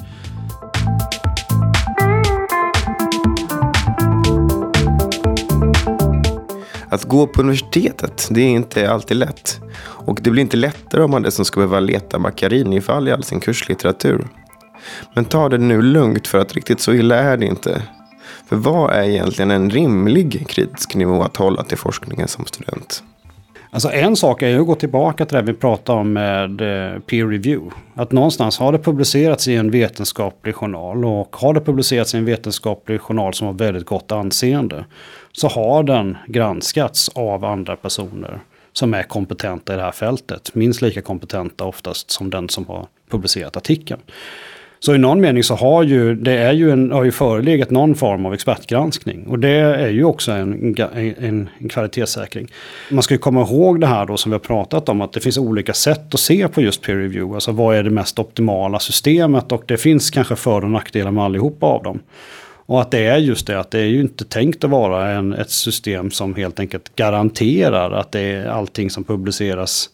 Att 6.89 7.03
gå 7.03 7.27
på 7.27 7.41
universitetet, 7.41 8.27
det 8.31 8.41
är 8.41 8.49
inte 8.49 8.91
alltid 8.91 9.17
lätt. 9.17 9.59
Och 9.81 10.19
det 10.21 10.31
blir 10.31 10.41
inte 10.41 10.57
lättare 10.57 11.03
om 11.03 11.11
man 11.11 11.21
dessutom 11.21 11.45
ska 11.45 11.59
behöva 11.59 11.79
leta 11.79 12.17
Macchiarini-fall 12.17 13.07
i 13.07 13.11
all 13.11 13.23
sin 13.23 13.39
kurslitteratur. 13.39 14.27
Men 15.13 15.25
ta 15.25 15.49
det 15.49 15.57
nu 15.57 15.81
lugnt 15.81 16.27
för 16.27 16.37
att 16.37 16.53
riktigt 16.53 16.79
så 16.79 16.93
illa 16.93 17.15
är 17.15 17.37
det 17.37 17.45
inte. 17.45 17.81
För 18.49 18.55
vad 18.55 18.93
är 18.93 19.03
egentligen 19.03 19.51
en 19.51 19.69
rimlig 19.69 20.47
kritisk 20.49 20.95
nivå 20.95 21.23
att 21.23 21.37
hålla 21.37 21.63
till 21.63 21.77
forskningen 21.77 22.27
som 22.27 22.45
student? 22.45 23.03
Alltså 23.71 23.91
en 23.91 24.15
sak 24.15 24.41
är 24.41 24.47
ju 24.47 24.59
att 24.59 24.67
gå 24.67 24.75
tillbaka 24.75 25.25
till 25.25 25.37
det 25.37 25.43
vi 25.43 25.53
pratade 25.53 25.99
om 25.99 26.13
med 26.13 26.61
eh, 26.61 26.99
peer 26.99 27.27
review. 27.27 27.75
Att 27.95 28.11
någonstans 28.11 28.59
har 28.59 28.71
det 28.71 28.79
publicerats 28.79 29.47
i 29.47 29.55
en 29.55 29.71
vetenskaplig 29.71 30.55
journal 30.55 31.05
och 31.05 31.35
har 31.35 31.53
det 31.53 31.61
publicerats 31.61 32.15
i 32.15 32.17
en 32.17 32.25
vetenskaplig 32.25 33.01
journal 33.01 33.33
som 33.33 33.47
har 33.47 33.53
väldigt 33.53 33.85
gott 33.85 34.11
anseende 34.11 34.85
så 35.39 35.47
har 35.47 35.83
den 35.83 36.17
granskats 36.27 37.09
av 37.09 37.45
andra 37.45 37.75
personer 37.75 38.39
som 38.73 38.93
är 38.93 39.03
kompetenta 39.03 39.73
i 39.73 39.77
det 39.77 39.83
här 39.83 39.91
fältet. 39.91 40.55
Minst 40.55 40.81
lika 40.81 41.01
kompetenta 41.01 41.65
oftast 41.65 42.11
som 42.11 42.29
den 42.29 42.49
som 42.49 42.65
har 42.65 42.87
publicerat 43.09 43.57
artikeln. 43.57 44.01
Så 44.79 44.95
i 44.95 44.97
någon 44.97 45.21
mening 45.21 45.43
så 45.43 45.55
har 45.55 45.83
ju, 45.83 46.15
det 46.15 46.31
är 46.31 46.53
ju 46.53 46.71
en, 46.71 46.91
har 46.91 47.03
ju 47.03 47.11
förelegat 47.11 47.69
någon 47.69 47.95
form 47.95 48.25
av 48.25 48.33
expertgranskning. 48.33 49.27
Och 49.27 49.39
det 49.39 49.49
är 49.49 49.89
ju 49.89 50.03
också 50.03 50.31
en, 50.31 50.75
en, 50.93 51.49
en 51.59 51.69
kvalitetssäkring. 51.69 52.47
Man 52.89 53.03
ska 53.03 53.13
ju 53.13 53.17
komma 53.17 53.41
ihåg 53.41 53.81
det 53.81 53.87
här 53.87 54.05
då 54.05 54.17
som 54.17 54.31
vi 54.31 54.33
har 54.33 54.39
pratat 54.39 54.89
om, 54.89 55.01
att 55.01 55.13
det 55.13 55.19
finns 55.19 55.37
olika 55.37 55.73
sätt 55.73 56.13
att 56.13 56.19
se 56.19 56.47
på 56.47 56.61
just 56.61 56.81
peer 56.81 56.95
review. 56.95 57.35
Alltså 57.35 57.51
vad 57.51 57.75
är 57.75 57.83
det 57.83 57.89
mest 57.89 58.19
optimala 58.19 58.79
systemet 58.79 59.51
och 59.51 59.63
det 59.65 59.77
finns 59.77 60.09
kanske 60.09 60.35
för 60.35 60.63
och 60.63 60.71
nackdelar 60.71 61.11
med 61.11 61.23
allihopa 61.23 61.65
av 61.65 61.83
dem. 61.83 61.99
Och 62.69 62.81
att 62.81 62.91
det 62.91 63.05
är 63.05 63.17
just 63.17 63.47
det 63.47 63.59
att 63.59 63.71
det 63.71 63.79
är 63.79 63.85
ju 63.85 64.01
inte 64.01 64.25
tänkt 64.25 64.63
att 64.63 64.69
vara 64.69 65.09
en, 65.09 65.33
ett 65.33 65.49
system 65.49 66.11
som 66.11 66.35
helt 66.35 66.59
enkelt 66.59 66.95
garanterar 66.95 67.91
att 67.91 68.11
det 68.11 68.19
är 68.19 68.45
allting 68.45 68.89
som 68.89 69.03
publiceras 69.03 69.89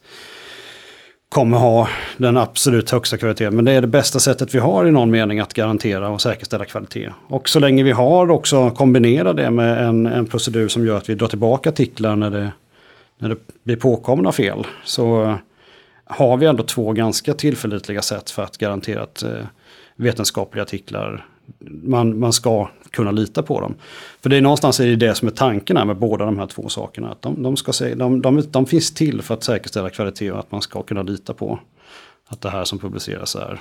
kommer 1.30 1.58
ha 1.58 1.88
den 2.18 2.38
absolut 2.38 2.92
högsta 2.92 3.18
kvaliteten. 3.18 3.56
Men 3.56 3.66
det 3.66 3.72
är 3.72 3.82
det 3.82 3.88
bästa 3.88 4.20
sättet 4.20 4.56
vi 4.56 4.60
har 4.60 4.86
i 4.86 4.92
någon 4.92 5.12
mening 5.12 5.40
att 5.40 5.54
garantera 5.54 6.10
och 6.10 6.22
säkerställa 6.22 6.66
kvalitet. 6.66 7.10
Och 7.28 7.50
så 7.50 7.60
länge 7.60 7.84
vi 7.84 7.92
har 7.92 8.32
också 8.32 8.70
kombinerat 8.70 9.38
det 9.38 9.52
med 9.52 9.88
en, 9.88 10.06
en 10.06 10.26
procedur 10.26 10.68
som 10.68 10.88
gör 10.88 10.98
att 10.98 11.10
vi 11.10 11.16
drar 11.16 11.28
tillbaka 11.28 11.70
artiklar 11.70 12.16
när 12.16 12.30
det, 12.30 12.52
när 13.18 13.30
det 13.30 13.38
blir 13.64 13.76
påkomna 13.76 14.32
fel. 14.32 14.68
Så 14.84 15.36
har 16.06 16.38
vi 16.38 16.46
ändå 16.46 16.64
två 16.64 16.92
ganska 16.92 17.34
tillförlitliga 17.34 18.02
sätt 18.02 18.30
för 18.30 18.44
att 18.44 18.58
garantera 18.58 19.04
att 19.04 19.24
eh, 19.24 19.46
vetenskapliga 19.96 20.64
artiklar 20.64 21.26
man, 21.84 22.20
man 22.20 22.34
ska 22.34 22.70
kunna 22.92 23.12
lita 23.12 23.44
på 23.44 23.62
dem. 23.62 23.76
För 24.22 24.30
det 24.30 24.38
är 24.38 24.42
någonstans 24.42 24.80
är 24.80 24.88
det, 24.88 24.96
det 24.96 25.16
som 25.16 25.28
är 25.28 25.32
tanken 25.32 25.78
här 25.78 25.86
med 25.86 25.98
båda 25.98 26.26
de 26.26 26.40
här 26.40 26.48
två 26.48 26.70
sakerna. 26.70 27.12
Att 27.12 27.22
de, 27.22 27.44
de, 27.44 27.58
ska 27.58 27.74
se, 27.74 27.96
de, 27.96 28.22
de, 28.22 28.44
de 28.52 28.66
finns 28.66 28.94
till 28.94 29.22
för 29.22 29.34
att 29.34 29.44
säkerställa 29.44 29.90
kvalitet 29.90 30.32
och 30.32 30.40
att 30.40 30.52
man 30.52 30.62
ska 30.62 30.84
kunna 30.84 31.02
lita 31.02 31.34
på 31.34 31.60
att 32.28 32.42
det 32.42 32.50
här 32.50 32.64
som 32.64 32.80
publiceras 32.80 33.36
är, 33.36 33.60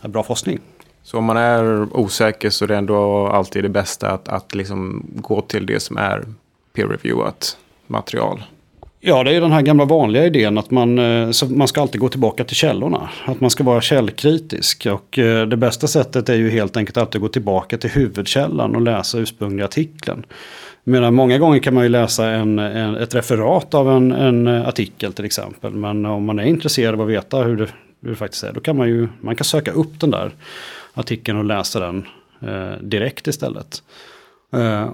är 0.00 0.08
bra 0.08 0.22
forskning. 0.22 0.60
Så 1.02 1.18
om 1.18 1.24
man 1.24 1.36
är 1.36 1.96
osäker 1.96 2.50
så 2.50 2.64
är 2.64 2.68
det 2.68 2.76
ändå 2.76 3.26
alltid 3.26 3.64
det 3.64 3.68
bästa 3.68 4.10
att, 4.10 4.28
att 4.28 4.54
liksom 4.54 5.06
gå 5.14 5.40
till 5.40 5.66
det 5.66 5.80
som 5.80 5.96
är 5.96 6.24
peer-reviewat 6.72 7.56
material? 7.86 8.42
Ja, 9.04 9.24
det 9.24 9.36
är 9.36 9.40
den 9.40 9.52
här 9.52 9.62
gamla 9.62 9.84
vanliga 9.84 10.26
idén 10.26 10.58
att 10.58 10.70
man, 10.70 10.98
eh, 10.98 11.30
man 11.48 11.68
ska 11.68 11.80
alltid 11.80 12.00
gå 12.00 12.08
tillbaka 12.08 12.44
till 12.44 12.56
källorna. 12.56 13.10
Att 13.24 13.40
man 13.40 13.50
ska 13.50 13.64
vara 13.64 13.80
källkritisk. 13.80 14.86
Och 14.86 15.18
eh, 15.18 15.46
det 15.46 15.56
bästa 15.56 15.86
sättet 15.86 16.28
är 16.28 16.34
ju 16.34 16.50
helt 16.50 16.76
enkelt 16.76 16.96
alltid 16.96 17.16
att 17.16 17.22
gå 17.22 17.28
tillbaka 17.28 17.78
till 17.78 17.90
huvudkällan 17.90 18.74
och 18.76 18.82
läsa 18.82 19.18
ursprungliga 19.18 19.64
artikeln. 19.64 20.26
Medan 20.84 21.14
många 21.14 21.38
gånger 21.38 21.58
kan 21.58 21.74
man 21.74 21.82
ju 21.82 21.88
läsa 21.88 22.26
en, 22.26 22.58
en, 22.58 22.96
ett 22.96 23.14
referat 23.14 23.74
av 23.74 23.90
en, 23.90 24.12
en, 24.12 24.48
artikel 24.48 25.12
till 25.12 25.24
exempel. 25.24 25.72
Men 25.72 26.06
om 26.06 26.24
man 26.24 26.38
är 26.38 26.44
intresserad 26.44 26.94
av 26.94 27.00
att 27.00 27.08
veta 27.08 27.42
hur 27.42 27.56
det, 27.56 27.68
hur 28.02 28.10
det 28.10 28.16
faktiskt 28.16 28.44
är, 28.44 28.52
då 28.52 28.60
kan 28.60 28.76
man 28.76 28.88
ju 28.88 29.08
man 29.20 29.36
kan 29.36 29.44
söka 29.44 29.72
upp 29.72 30.00
den 30.00 30.10
där 30.10 30.30
artikeln 30.94 31.38
och 31.38 31.44
läsa 31.44 31.80
den 31.80 32.06
eh, 32.40 32.82
direkt 32.82 33.26
istället. 33.26 33.82
Eh, 34.52 34.90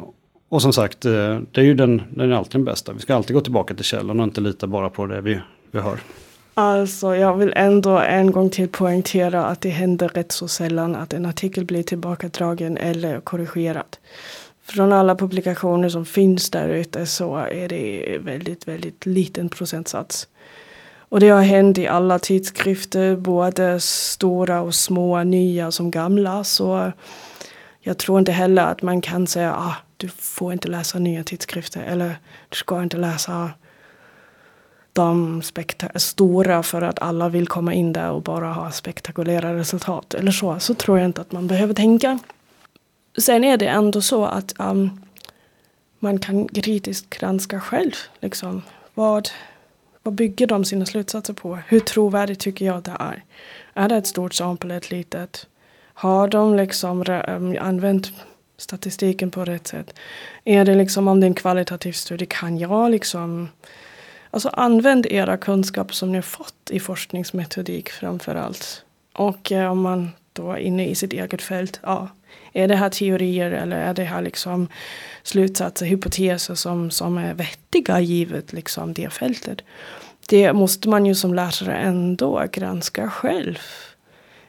och 0.48 0.62
som 0.62 0.72
sagt, 0.72 1.04
eh, 1.04 1.38
det 1.52 1.60
är 1.60 1.64
ju 1.64 1.74
den, 1.74 2.02
den 2.10 2.32
är 2.32 2.36
alltid 2.36 2.52
den 2.52 2.64
bästa. 2.64 2.92
Vi 2.92 3.00
ska 3.00 3.14
alltid 3.14 3.34
gå 3.34 3.40
tillbaka 3.40 3.74
till 3.74 3.84
källan 3.84 4.20
och 4.20 4.24
inte 4.24 4.40
lita 4.40 4.66
bara 4.66 4.90
på 4.90 5.06
det 5.06 5.20
vi, 5.20 5.40
vi 5.70 5.80
hör. 5.80 5.98
Alltså, 6.54 7.16
jag 7.16 7.36
vill 7.36 7.52
ändå 7.56 7.98
en 7.98 8.32
gång 8.32 8.50
till 8.50 8.68
poängtera 8.68 9.44
att 9.44 9.60
det 9.60 9.68
händer 9.68 10.08
rätt 10.08 10.32
så 10.32 10.48
sällan 10.48 10.96
att 10.96 11.12
en 11.12 11.26
artikel 11.26 11.64
blir 11.64 11.82
tillbakadragen 11.82 12.76
eller 12.76 13.20
korrigerad. 13.20 13.96
Från 14.62 14.92
alla 14.92 15.16
publikationer 15.16 15.88
som 15.88 16.04
finns 16.06 16.50
där 16.50 16.68
ute 16.68 17.06
så 17.06 17.36
är 17.36 17.68
det 17.68 18.18
väldigt, 18.20 18.68
väldigt 18.68 19.06
liten 19.06 19.48
procentsats. 19.48 20.28
Och 21.08 21.20
det 21.20 21.28
har 21.28 21.42
hänt 21.42 21.78
i 21.78 21.86
alla 21.86 22.18
tidskrifter, 22.18 23.16
både 23.16 23.80
stora 23.80 24.60
och 24.60 24.74
små, 24.74 25.24
nya 25.24 25.70
som 25.70 25.90
gamla. 25.90 26.44
Så 26.44 26.92
jag 27.80 27.98
tror 27.98 28.18
inte 28.18 28.32
heller 28.32 28.62
att 28.62 28.82
man 28.82 29.00
kan 29.00 29.26
säga 29.26 29.54
ah, 29.54 29.76
du 29.98 30.08
får 30.08 30.52
inte 30.52 30.68
läsa 30.68 30.98
nya 30.98 31.24
tidskrifter 31.24 31.82
eller 31.82 32.18
du 32.48 32.56
ska 32.56 32.82
inte 32.82 32.96
läsa 32.96 33.50
de 34.92 35.42
stora 35.94 36.62
för 36.62 36.82
att 36.82 36.98
alla 36.98 37.28
vill 37.28 37.48
komma 37.48 37.74
in 37.74 37.92
där 37.92 38.10
och 38.10 38.22
bara 38.22 38.52
ha 38.52 38.70
spektakulära 38.70 39.56
resultat 39.56 40.14
eller 40.14 40.32
så. 40.32 40.58
Så 40.58 40.74
tror 40.74 40.98
jag 40.98 41.04
inte 41.04 41.20
att 41.20 41.32
man 41.32 41.46
behöver 41.46 41.74
tänka. 41.74 42.18
Sen 43.18 43.44
är 43.44 43.56
det 43.56 43.66
ändå 43.66 44.00
så 44.00 44.24
att 44.24 44.54
um, 44.58 45.00
man 45.98 46.18
kan 46.18 46.48
kritiskt 46.48 47.10
granska 47.10 47.60
själv. 47.60 47.92
Liksom, 48.20 48.62
vad, 48.94 49.28
vad 50.02 50.14
bygger 50.14 50.46
de 50.46 50.64
sina 50.64 50.86
slutsatser 50.86 51.34
på? 51.34 51.58
Hur 51.66 51.80
trovärdigt 51.80 52.40
tycker 52.40 52.66
jag 52.66 52.82
det 52.82 52.96
är? 53.00 53.24
Är 53.74 53.88
det 53.88 53.96
ett 53.96 54.06
stort 54.06 54.34
sample, 54.34 54.76
ett 54.76 54.90
litet? 54.90 55.46
Har 55.94 56.28
de 56.28 56.54
liksom 56.54 57.04
um, 57.28 57.56
använt 57.60 58.12
statistiken 58.58 59.30
på 59.30 59.44
rätt 59.44 59.66
sätt? 59.66 59.94
Är 60.44 60.64
det 60.64 60.74
liksom 60.74 61.08
om 61.08 61.20
det 61.20 61.24
är 61.24 61.28
en 61.28 61.34
kvalitativ 61.34 61.92
studie, 61.92 62.26
kan 62.26 62.58
jag 62.58 62.90
liksom 62.90 63.48
Alltså 64.30 64.48
använd 64.48 65.06
era 65.06 65.36
kunskaper 65.36 65.94
som 65.94 66.12
ni 66.12 66.18
har 66.18 66.22
fått 66.22 66.70
i 66.70 66.80
forskningsmetodik 66.80 67.90
framför 67.90 68.34
allt. 68.34 68.84
Och 69.12 69.52
eh, 69.52 69.70
om 69.70 69.80
man 69.80 70.10
då 70.32 70.52
är 70.52 70.56
inne 70.56 70.86
i 70.86 70.94
sitt 70.94 71.12
eget 71.12 71.42
fält, 71.42 71.80
ja, 71.82 72.08
är 72.52 72.68
det 72.68 72.76
här 72.76 72.90
teorier 72.90 73.50
eller 73.50 73.76
är 73.76 73.94
det 73.94 74.04
här 74.04 74.22
liksom 74.22 74.68
slutsatser, 75.22 75.86
hypoteser 75.86 76.54
som, 76.54 76.90
som 76.90 77.18
är 77.18 77.34
vettiga 77.34 78.00
givet 78.00 78.52
liksom 78.52 78.92
det 78.92 79.12
fältet? 79.12 79.60
Det 80.28 80.52
måste 80.52 80.88
man 80.88 81.06
ju 81.06 81.14
som 81.14 81.34
lärare 81.34 81.76
ändå 81.76 82.44
granska 82.52 83.10
själv. 83.10 83.58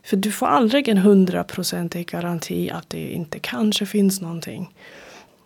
För 0.10 0.18
du 0.18 0.32
får 0.32 0.48
aldrig 0.48 0.88
en 0.88 0.98
hundraprocentig 0.98 2.08
garanti 2.08 2.70
att 2.70 2.90
det 2.90 3.12
inte 3.12 3.40
kanske 3.40 3.86
finns 3.86 4.22
någonting 4.22 4.74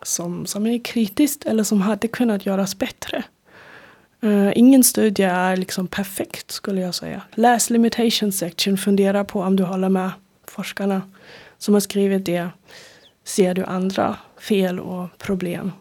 som, 0.04 0.45
som 0.45 0.65
är 0.65 0.80
kritiskt 0.84 1.45
eller 1.45 1.63
som 1.63 1.82
hade 1.82 2.08
kunnat 2.08 2.45
göras 2.45 2.78
bättre. 2.78 3.23
Uh, 4.23 4.52
ingen 4.56 4.84
studie 4.84 5.23
är 5.23 5.58
liksom 5.58 5.88
perfekt 5.88 6.52
skulle 6.52 6.82
jag 6.82 6.95
säga. 6.95 7.21
Läs 7.34 7.69
limitation 7.69 8.32
section, 8.32 8.78
fundera 8.78 9.23
på 9.23 9.41
om 9.41 9.56
du 9.56 9.63
håller 9.63 9.89
med 9.89 10.12
forskarna 10.47 11.02
som 11.58 11.73
har 11.73 11.82
skrivit 11.82 12.26
det. 12.26 12.49
Ser 13.23 13.54
du 13.54 13.63
andra 13.63 14.17
fel 14.39 14.80
och 14.80 15.17
problem? 15.17 15.71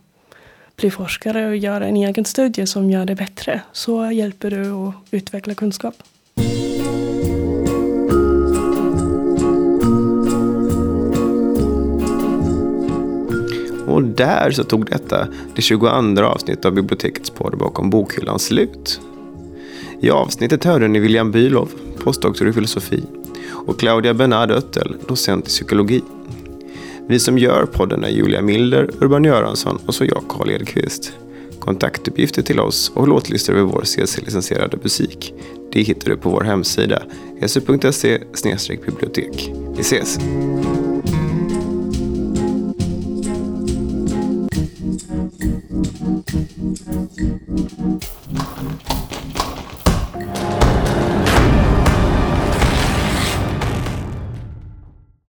Bli 0.77 0.91
forskare 0.91 1.47
och 1.47 1.57
gör 1.57 1.81
en 1.81 1.97
egen 1.97 2.25
studie 2.25 2.67
som 2.67 2.91
gör 2.91 3.05
det 3.05 3.15
bättre. 3.15 3.61
Så 3.73 4.11
hjälper 4.11 4.51
du 4.51 4.71
att 4.71 4.95
utveckla 5.11 5.55
kunskap. 5.55 5.95
Och 13.93 14.03
där 14.03 14.51
så 14.51 14.65
tog 14.65 14.87
detta, 14.87 15.29
det 15.55 15.63
22 15.63 15.87
avsnittet 16.23 16.65
av 16.65 16.73
Bibliotekets 16.73 17.31
podd 17.31 17.59
bakom 17.59 17.91
bokhyllan 17.91 18.39
slut. 18.39 19.01
I 20.01 20.11
avsnittet 20.11 20.65
hörde 20.65 20.89
ni 20.89 20.99
William 20.99 21.33
Bülow, 21.33 21.69
postdoktor 22.05 22.49
i 22.49 22.53
filosofi, 22.53 23.05
och 23.67 23.79
Claudia 23.79 24.15
Bernard 24.15 24.51
Öttel, 24.51 24.97
docent 25.09 25.47
i 25.47 25.49
psykologi. 25.49 26.03
Vi 27.09 27.19
som 27.19 27.39
gör 27.39 27.67
podden 27.67 28.05
är 28.05 28.09
Julia 28.09 28.43
Milder, 28.43 28.91
Urban 29.01 29.25
Göransson 29.25 29.79
och 29.87 29.95
så 29.95 30.05
jag, 30.05 30.25
Karl 30.29 30.51
Edqvist. 30.51 31.13
Kontaktuppgifter 31.61 32.43
till 32.43 32.61
oss 32.61 32.93
och 32.95 33.09
låtlistor 33.09 33.55
över 33.55 33.73
vår 33.73 33.83
CC-licensierade 33.85 34.79
musik, 34.83 35.35
det 35.73 35.83
hittar 35.83 36.11
du 36.11 36.17
på 36.17 36.31
vår 36.31 36.41
hemsida, 36.41 37.03
su.se 37.47 38.19
bibliotek. 38.87 39.51
Vi 39.77 39.81
ses! 39.81 40.19
Thank 45.39 45.71
you. 49.47 49.62